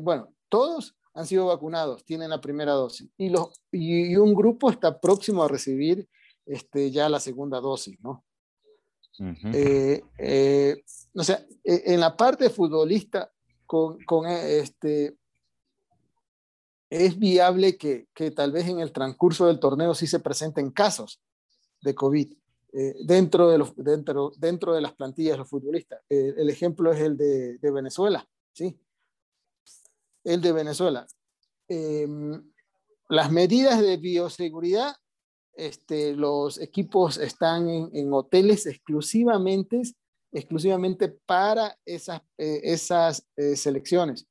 bueno, 0.03 0.35
todos 0.51 0.95
han 1.15 1.27
sido 1.27 1.47
vacunados, 1.47 2.05
tienen 2.05 2.31
la 2.31 2.41
primera 2.41 2.73
dosis. 2.73 3.09
Y, 3.17 3.31
los, 3.31 3.49
y, 3.71 4.17
un 4.17 4.35
grupo 4.35 4.71
está 4.71 5.01
próximo 5.01 5.43
a 5.43 5.49
recibir 5.49 6.09
este, 6.45 6.91
ya 6.91 7.09
la 7.09 7.21
segunda 7.21 7.61
dosis, 7.61 7.99
¿no? 8.01 8.25
Eh, 9.53 10.83
o 11.15 11.23
sea, 11.23 11.47
en 11.63 12.01
la 12.01 12.17
parte 12.17 12.51
futbolista, 12.51 13.31
con, 13.65 14.03
con 14.05 14.27
este, 14.27 15.17
es 16.91 17.19
viable 17.19 17.77
que, 17.77 18.09
que, 18.13 18.31
tal 18.31 18.53
vez 18.53 18.69
en 18.69 18.81
el 18.81 18.93
transcurso 18.93 19.47
del 19.47 19.61
torneo 19.61 19.95
sí 19.95 20.07
se 20.07 20.21
presenten 20.21 20.71
casos 20.71 21.21
de 21.81 21.95
COVID 21.95 22.33
eh, 22.73 22.95
dentro, 23.05 23.51
de 23.51 23.59
los, 23.59 23.75
dentro, 23.77 24.33
dentro 24.37 24.75
de 24.75 24.81
las 24.81 24.95
plantillas 24.95 25.35
de 25.35 25.39
los 25.39 25.49
futbolistas. 25.49 26.01
Eh, 26.09 26.35
el 26.37 26.51
ejemplo 26.51 26.93
es 26.93 27.01
el 27.01 27.17
de, 27.17 27.59
de, 27.59 27.71
Venezuela, 27.71 28.29
¿sí? 28.53 28.79
El 30.25 30.41
de 30.41 30.53
Venezuela. 30.53 31.07
Em, 31.69 32.43
las 33.09 33.31
medidas 33.31 33.81
de 33.81 33.97
bioseguridad, 33.97 34.97
este, 35.55 36.15
los 36.15 36.59
equipos 36.59 37.19
están 37.19 37.69
en, 37.69 37.91
en 37.93 38.13
hoteles 38.13 38.67
exclusivamente, 38.67 39.83
exclusivamente 40.33 41.09
para 41.09 41.79
esas, 41.85 42.23
eh, 42.39 42.61
esas 42.65 43.25
selecciones 43.55 44.27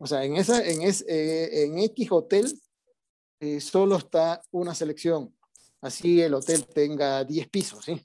o 0.00 0.06
sea, 0.06 0.24
en, 0.24 0.36
esa, 0.36 0.64
en, 0.64 0.82
eh, 0.82 1.64
en 1.64 1.78
X 1.78 2.08
hotel 2.12 2.60
eh, 3.40 3.60
solo 3.60 3.96
está 3.96 4.40
una 4.50 4.74
selección. 4.74 5.34
Así 5.80 6.20
el 6.20 6.34
hotel 6.34 6.66
tenga 6.66 7.24
10 7.24 7.48
pisos, 7.48 7.84
¿sí? 7.84 8.04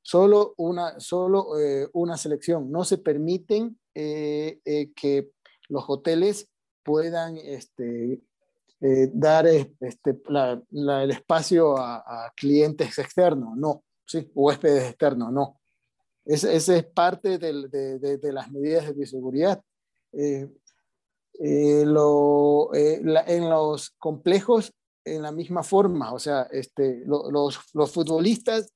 Solo 0.00 0.54
una, 0.56 0.98
solo, 1.00 1.58
eh, 1.58 1.88
una 1.92 2.16
selección. 2.16 2.70
No 2.70 2.84
se 2.84 2.98
permiten 2.98 3.78
que 3.94 5.30
los 5.72 5.84
hoteles 5.88 6.48
puedan 6.84 7.36
este, 7.36 8.20
dar 9.12 9.46
este, 9.46 10.20
el 10.70 11.10
espacio 11.10 11.76
a, 11.78 12.32
clientes 12.36 12.98
externos, 12.98 13.56
no, 13.56 13.84
¿sí? 14.04 14.30
huéspedes 14.34 14.90
externos, 14.90 15.32
no. 15.32 15.60
Esa 16.24 16.52
es 16.52 16.84
parte 16.86 17.38
de, 17.38 18.32
las 18.32 18.50
medidas 18.50 18.86
de 18.86 18.92
bioseguridad. 18.92 19.62
Eh, 20.12 20.48
eh, 21.40 21.82
en 21.82 23.50
los 23.50 23.90
complejos 23.98 24.72
en 25.04 25.22
la 25.22 25.32
misma 25.32 25.62
forma, 25.62 26.12
o 26.12 26.18
sea, 26.18 26.42
este, 26.52 27.02
los, 27.06 27.58
futbolistas 27.92 28.72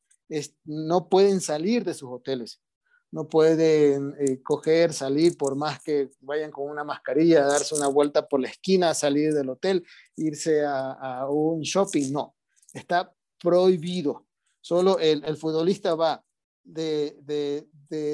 no 0.64 1.08
pueden 1.08 1.40
salir 1.40 1.84
de 1.84 1.94
sus 1.94 2.10
hoteles, 2.10 2.60
no 3.10 3.28
pueden 3.28 4.14
eh, 4.18 4.42
coger, 4.42 4.92
salir 4.92 5.36
por 5.36 5.56
más 5.56 5.82
que 5.82 6.10
vayan 6.20 6.50
con 6.50 6.68
una 6.68 6.84
mascarilla, 6.84 7.44
darse 7.44 7.74
una 7.74 7.88
vuelta 7.88 8.26
por 8.26 8.40
la 8.40 8.48
esquina, 8.48 8.94
salir 8.94 9.32
del 9.32 9.48
hotel, 9.48 9.86
irse 10.16 10.64
a, 10.64 11.26
un 11.28 11.60
shopping, 11.60 12.12
no, 12.12 12.34
está 12.72 13.12
prohibido. 13.38 14.26
Solo 14.60 14.98
el, 14.98 15.36
futbolista 15.36 15.94
va 15.94 16.24
de, 16.64 17.66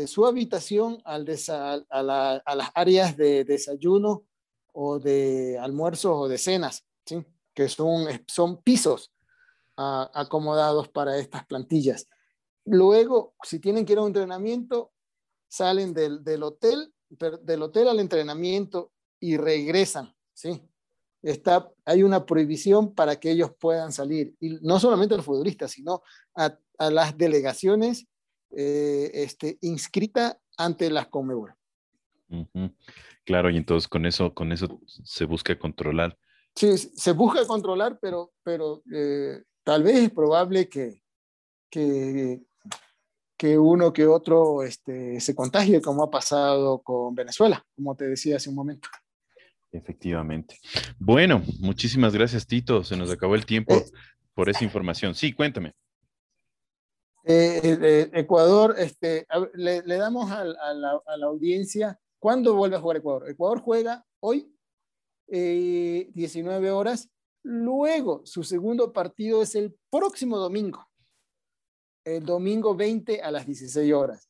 su 0.06 0.26
habitación 0.26 1.00
al 1.04 1.26
a, 1.48 2.42
a 2.44 2.54
las 2.54 2.70
áreas 2.74 3.16
de 3.16 3.44
desayuno 3.44 4.24
o 4.72 4.98
de 4.98 5.58
almuerzos 5.58 6.12
o 6.14 6.28
de 6.28 6.38
cenas, 6.38 6.84
¿sí? 7.06 7.24
que 7.54 7.68
son, 7.68 8.06
son 8.26 8.62
pisos 8.62 9.12
ah, 9.76 10.10
acomodados 10.14 10.88
para 10.88 11.18
estas 11.18 11.46
plantillas. 11.46 12.08
Luego, 12.64 13.34
si 13.42 13.58
tienen 13.58 13.84
que 13.84 13.92
ir 13.92 13.98
a 13.98 14.02
un 14.02 14.08
entrenamiento, 14.08 14.92
salen 15.48 15.92
del, 15.92 16.22
del 16.22 16.42
hotel, 16.42 16.92
del 17.10 17.62
hotel 17.62 17.88
al 17.88 18.00
entrenamiento 18.00 18.92
y 19.20 19.36
regresan, 19.36 20.14
¿sí? 20.32 20.62
Está, 21.22 21.70
hay 21.84 22.02
una 22.02 22.26
prohibición 22.26 22.94
para 22.94 23.20
que 23.20 23.30
ellos 23.30 23.52
puedan 23.58 23.92
salir, 23.92 24.34
y 24.40 24.58
no 24.62 24.80
solamente 24.80 25.16
los 25.16 25.24
futbolistas, 25.24 25.70
sino 25.70 26.02
a, 26.34 26.58
a 26.78 26.90
las 26.90 27.16
delegaciones 27.16 28.08
eh, 28.50 29.10
este, 29.14 29.58
inscritas 29.62 30.36
ante 30.56 30.90
las 30.90 31.08
Conmebol. 31.08 31.54
Claro, 33.24 33.50
y 33.50 33.56
entonces 33.56 33.88
con 33.88 34.04
eso, 34.04 34.34
con 34.34 34.52
eso 34.52 34.80
se 35.04 35.24
busca 35.24 35.58
controlar. 35.58 36.18
Sí, 36.54 36.76
se 36.76 37.12
busca 37.12 37.46
controlar, 37.46 37.98
pero, 38.00 38.32
pero 38.42 38.82
eh, 38.92 39.42
tal 39.64 39.82
vez 39.82 39.96
es 39.96 40.10
probable 40.10 40.68
que, 40.68 41.02
que, 41.70 42.42
que, 43.42 43.58
uno 43.58 43.92
que 43.92 44.06
otro 44.06 44.62
este, 44.62 45.18
se 45.18 45.34
contagie, 45.34 45.82
como 45.82 46.04
ha 46.04 46.10
pasado 46.12 46.80
con 46.80 47.12
Venezuela, 47.12 47.66
como 47.74 47.96
te 47.96 48.06
decía 48.06 48.36
hace 48.36 48.48
un 48.48 48.54
momento. 48.54 48.88
Efectivamente. 49.72 50.60
Bueno, 50.96 51.42
muchísimas 51.58 52.14
gracias, 52.14 52.46
Tito. 52.46 52.84
Se 52.84 52.96
nos 52.96 53.10
acabó 53.10 53.34
el 53.34 53.44
tiempo 53.44 53.74
eh, 53.74 53.84
por 54.32 54.48
esa 54.48 54.62
información. 54.62 55.16
Sí, 55.16 55.32
cuéntame. 55.32 55.72
Eh, 57.24 58.10
Ecuador, 58.12 58.76
este, 58.78 59.26
le, 59.54 59.82
le 59.82 59.96
damos 59.96 60.30
a, 60.30 60.42
a, 60.42 60.44
la, 60.44 61.00
a, 61.04 61.16
la, 61.16 61.26
audiencia 61.26 61.98
¿Cuándo 62.20 62.54
vuelve 62.54 62.76
a 62.76 62.80
jugar 62.80 62.98
Ecuador? 62.98 63.28
Ecuador 63.28 63.60
juega 63.60 64.06
hoy, 64.20 64.54
19 65.26 66.68
eh, 66.68 66.70
horas. 66.70 67.10
Luego, 67.42 68.22
su 68.24 68.44
segundo 68.44 68.92
partido 68.92 69.42
es 69.42 69.56
el 69.56 69.76
próximo 69.90 70.38
domingo, 70.38 70.86
el 72.04 72.24
domingo 72.24 72.74
20 72.74 73.22
a 73.22 73.30
las 73.30 73.46
16 73.46 73.92
horas. 73.92 74.28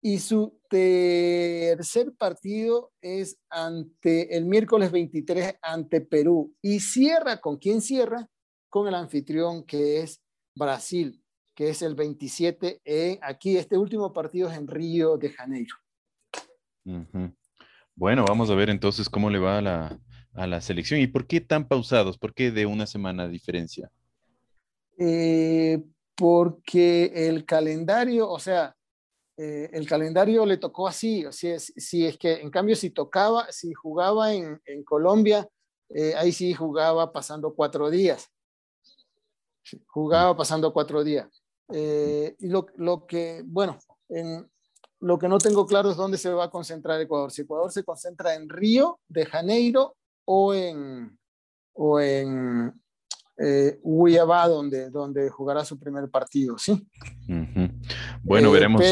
Y 0.00 0.18
su 0.18 0.58
tercer 0.68 2.12
partido 2.18 2.92
es 3.00 3.38
ante 3.48 4.36
el 4.36 4.46
miércoles 4.46 4.90
23 4.90 5.56
ante 5.62 6.00
Perú. 6.00 6.54
Y 6.60 6.80
cierra, 6.80 7.40
¿con 7.40 7.56
quién 7.58 7.80
cierra? 7.80 8.28
Con 8.68 8.88
el 8.88 8.94
anfitrión 8.94 9.64
que 9.64 10.00
es 10.00 10.20
Brasil, 10.56 11.22
que 11.54 11.70
es 11.70 11.82
el 11.82 11.94
27. 11.94 12.80
aquí 13.22 13.56
este 13.56 13.78
último 13.78 14.12
partido 14.12 14.50
es 14.50 14.56
en 14.56 14.66
Río 14.66 15.16
de 15.16 15.30
Janeiro. 15.30 15.76
Bueno, 17.94 18.24
vamos 18.26 18.50
a 18.50 18.54
ver 18.54 18.70
entonces 18.70 19.08
cómo 19.08 19.30
le 19.30 19.38
va 19.38 19.58
a 19.58 19.62
la, 19.62 20.00
a 20.34 20.46
la, 20.48 20.60
selección. 20.60 20.98
¿Y 21.00 21.06
por 21.06 21.28
qué 21.28 21.40
tan 21.40 21.68
pausados? 21.68 22.18
¿Por 22.18 22.34
qué 22.34 22.50
de 22.50 22.66
una 22.66 22.86
semana 22.86 23.26
de 23.26 23.30
diferencia? 23.30 23.90
Eh, 24.98 25.80
porque 26.22 27.10
el 27.26 27.44
calendario, 27.44 28.30
o 28.30 28.38
sea, 28.38 28.76
eh, 29.36 29.68
el 29.72 29.88
calendario 29.88 30.46
le 30.46 30.56
tocó 30.56 30.86
así. 30.86 31.26
O 31.26 31.32
sea, 31.32 31.58
si, 31.58 32.06
es 32.06 32.16
que, 32.16 32.34
en 32.34 32.48
cambio, 32.48 32.76
si 32.76 32.90
tocaba, 32.90 33.50
si 33.50 33.74
jugaba 33.74 34.32
en, 34.32 34.62
en 34.64 34.84
Colombia, 34.84 35.48
eh, 35.88 36.14
ahí 36.14 36.30
sí 36.30 36.54
jugaba 36.54 37.10
pasando 37.10 37.52
cuatro 37.52 37.90
días. 37.90 38.28
Jugaba 39.88 40.36
pasando 40.36 40.72
cuatro 40.72 41.02
días. 41.02 41.42
y 41.68 42.46
lo, 42.46 42.66
lo, 42.76 43.04
que, 43.04 43.42
bueno, 43.44 43.80
en, 44.08 44.48
lo 45.00 45.18
que 45.18 45.26
no 45.26 45.38
tengo 45.38 45.66
claro 45.66 45.90
es 45.90 45.96
dónde 45.96 46.18
se 46.18 46.30
va 46.30 46.44
a 46.44 46.50
concentrar 46.50 47.00
Ecuador. 47.00 47.32
Si 47.32 47.42
Ecuador 47.42 47.72
se 47.72 47.82
concentra 47.82 48.36
en 48.36 48.48
Río 48.48 49.00
de 49.08 49.26
Janeiro 49.26 49.96
o 50.24 50.54
en, 50.54 51.18
o 51.72 51.98
en 51.98 52.80
eh, 53.44 53.78
donde, 53.82 54.90
donde 54.90 55.28
jugará 55.28 55.64
su 55.64 55.78
primer 55.78 56.08
partido, 56.08 56.58
¿sí? 56.58 56.86
Bueno, 58.22 58.48
eh, 58.48 58.52
veremos. 58.52 58.82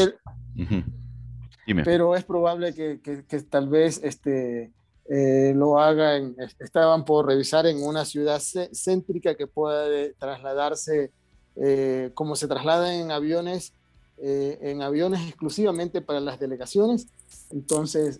Pero, 1.85 2.15
es 2.15 2.25
probable 2.25 2.73
que, 2.73 2.99
que, 3.01 3.41
tal 3.43 3.69
vez 3.69 4.01
este, 4.03 4.71
eh, 5.09 5.53
lo 5.55 5.79
hagan, 5.79 6.35
estaban 6.59 7.05
por 7.05 7.27
revisar 7.27 7.65
en 7.65 7.81
una 7.81 8.03
ciudad 8.03 8.41
céntrica 8.73 9.35
que 9.35 9.47
pueda 9.47 9.85
trasladarse 10.17 11.11
eh, 11.55 12.11
como 12.13 12.35
se 12.35 12.47
trasladan 12.47 12.93
en 12.93 13.11
aviones, 13.11 13.73
en 14.23 14.83
aviones 14.83 15.27
exclusivamente 15.27 16.01
para 16.01 16.19
las 16.19 16.39
delegaciones. 16.39 17.07
Entonces, 17.51 18.19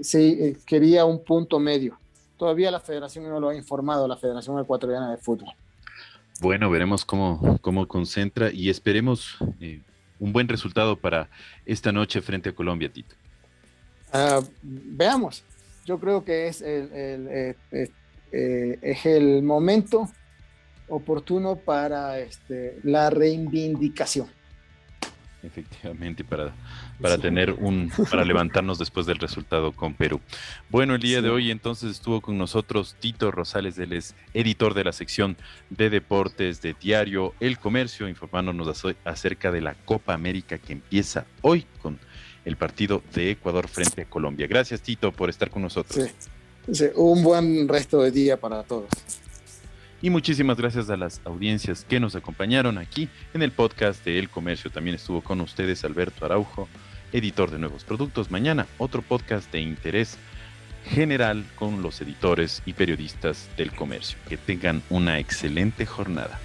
sí, 0.00 0.56
quería 0.64 1.04
un 1.04 1.22
punto 1.24 1.58
medio. 1.58 1.98
Todavía 2.38 2.70
la 2.70 2.80
federación 2.80 3.28
no 3.28 3.38
lo 3.38 3.50
ha 3.50 3.54
informado, 3.54 4.08
la 4.08 4.16
Federación 4.16 4.58
Ecuatoriana 4.58 5.10
de 5.10 5.18
Fútbol. 5.18 5.54
Bueno, 6.42 6.68
veremos 6.70 7.04
cómo, 7.04 7.56
cómo 7.60 7.86
concentra 7.86 8.50
y 8.50 8.68
esperemos 8.68 9.36
eh, 9.60 9.80
un 10.18 10.32
buen 10.32 10.48
resultado 10.48 10.96
para 10.96 11.30
esta 11.64 11.92
noche 11.92 12.20
frente 12.20 12.48
a 12.48 12.52
Colombia, 12.52 12.92
Tito. 12.92 13.14
Ah, 14.12 14.40
veamos, 14.60 15.44
yo 15.86 16.00
creo 16.00 16.24
que 16.24 16.48
es 16.48 16.60
el, 16.60 16.90
eh, 16.92 17.54
eh, 18.32 18.78
es 18.82 19.06
el 19.06 19.44
momento 19.44 20.10
oportuno 20.88 21.54
para 21.54 22.18
este, 22.18 22.76
la 22.82 23.08
reivindicación. 23.08 24.26
Efectivamente, 25.42 26.22
para, 26.22 26.54
para 27.00 27.18
tener 27.18 27.52
un, 27.52 27.90
para 28.10 28.24
levantarnos 28.24 28.78
después 28.78 29.06
del 29.06 29.18
resultado 29.18 29.72
con 29.72 29.94
Perú. 29.94 30.20
Bueno, 30.70 30.94
el 30.94 31.00
día 31.00 31.20
de 31.20 31.30
hoy 31.30 31.50
entonces 31.50 31.90
estuvo 31.90 32.20
con 32.20 32.38
nosotros 32.38 32.94
Tito 33.00 33.32
Rosales, 33.32 33.76
él 33.78 33.92
es 33.92 34.14
editor 34.34 34.72
de 34.74 34.84
la 34.84 34.92
sección 34.92 35.36
de 35.68 35.90
deportes 35.90 36.62
de 36.62 36.76
Diario 36.80 37.34
El 37.40 37.58
Comercio, 37.58 38.08
informándonos 38.08 38.84
acerca 39.04 39.50
de 39.50 39.60
la 39.60 39.74
Copa 39.74 40.14
América 40.14 40.58
que 40.58 40.74
empieza 40.74 41.26
hoy 41.40 41.66
con 41.80 41.98
el 42.44 42.56
partido 42.56 43.02
de 43.12 43.32
Ecuador 43.32 43.66
frente 43.66 44.02
a 44.02 44.04
Colombia. 44.04 44.46
Gracias, 44.46 44.80
Tito, 44.80 45.10
por 45.10 45.28
estar 45.28 45.50
con 45.50 45.62
nosotros. 45.62 46.08
un 46.94 47.22
buen 47.22 47.66
resto 47.66 48.00
de 48.00 48.12
día 48.12 48.36
para 48.36 48.62
todos. 48.62 48.88
Y 50.02 50.10
muchísimas 50.10 50.56
gracias 50.56 50.90
a 50.90 50.96
las 50.96 51.20
audiencias 51.24 51.86
que 51.88 52.00
nos 52.00 52.16
acompañaron 52.16 52.76
aquí 52.76 53.08
en 53.34 53.42
el 53.42 53.52
podcast 53.52 54.04
de 54.04 54.18
El 54.18 54.28
Comercio. 54.28 54.68
También 54.68 54.96
estuvo 54.96 55.20
con 55.20 55.40
ustedes 55.40 55.84
Alberto 55.84 56.24
Araujo, 56.24 56.68
editor 57.12 57.52
de 57.52 57.60
nuevos 57.60 57.84
productos. 57.84 58.28
Mañana 58.28 58.66
otro 58.78 59.02
podcast 59.02 59.52
de 59.52 59.60
interés 59.60 60.18
general 60.86 61.44
con 61.54 61.82
los 61.82 62.00
editores 62.00 62.62
y 62.66 62.72
periodistas 62.72 63.48
del 63.56 63.70
comercio. 63.70 64.18
Que 64.28 64.36
tengan 64.36 64.82
una 64.90 65.20
excelente 65.20 65.86
jornada. 65.86 66.40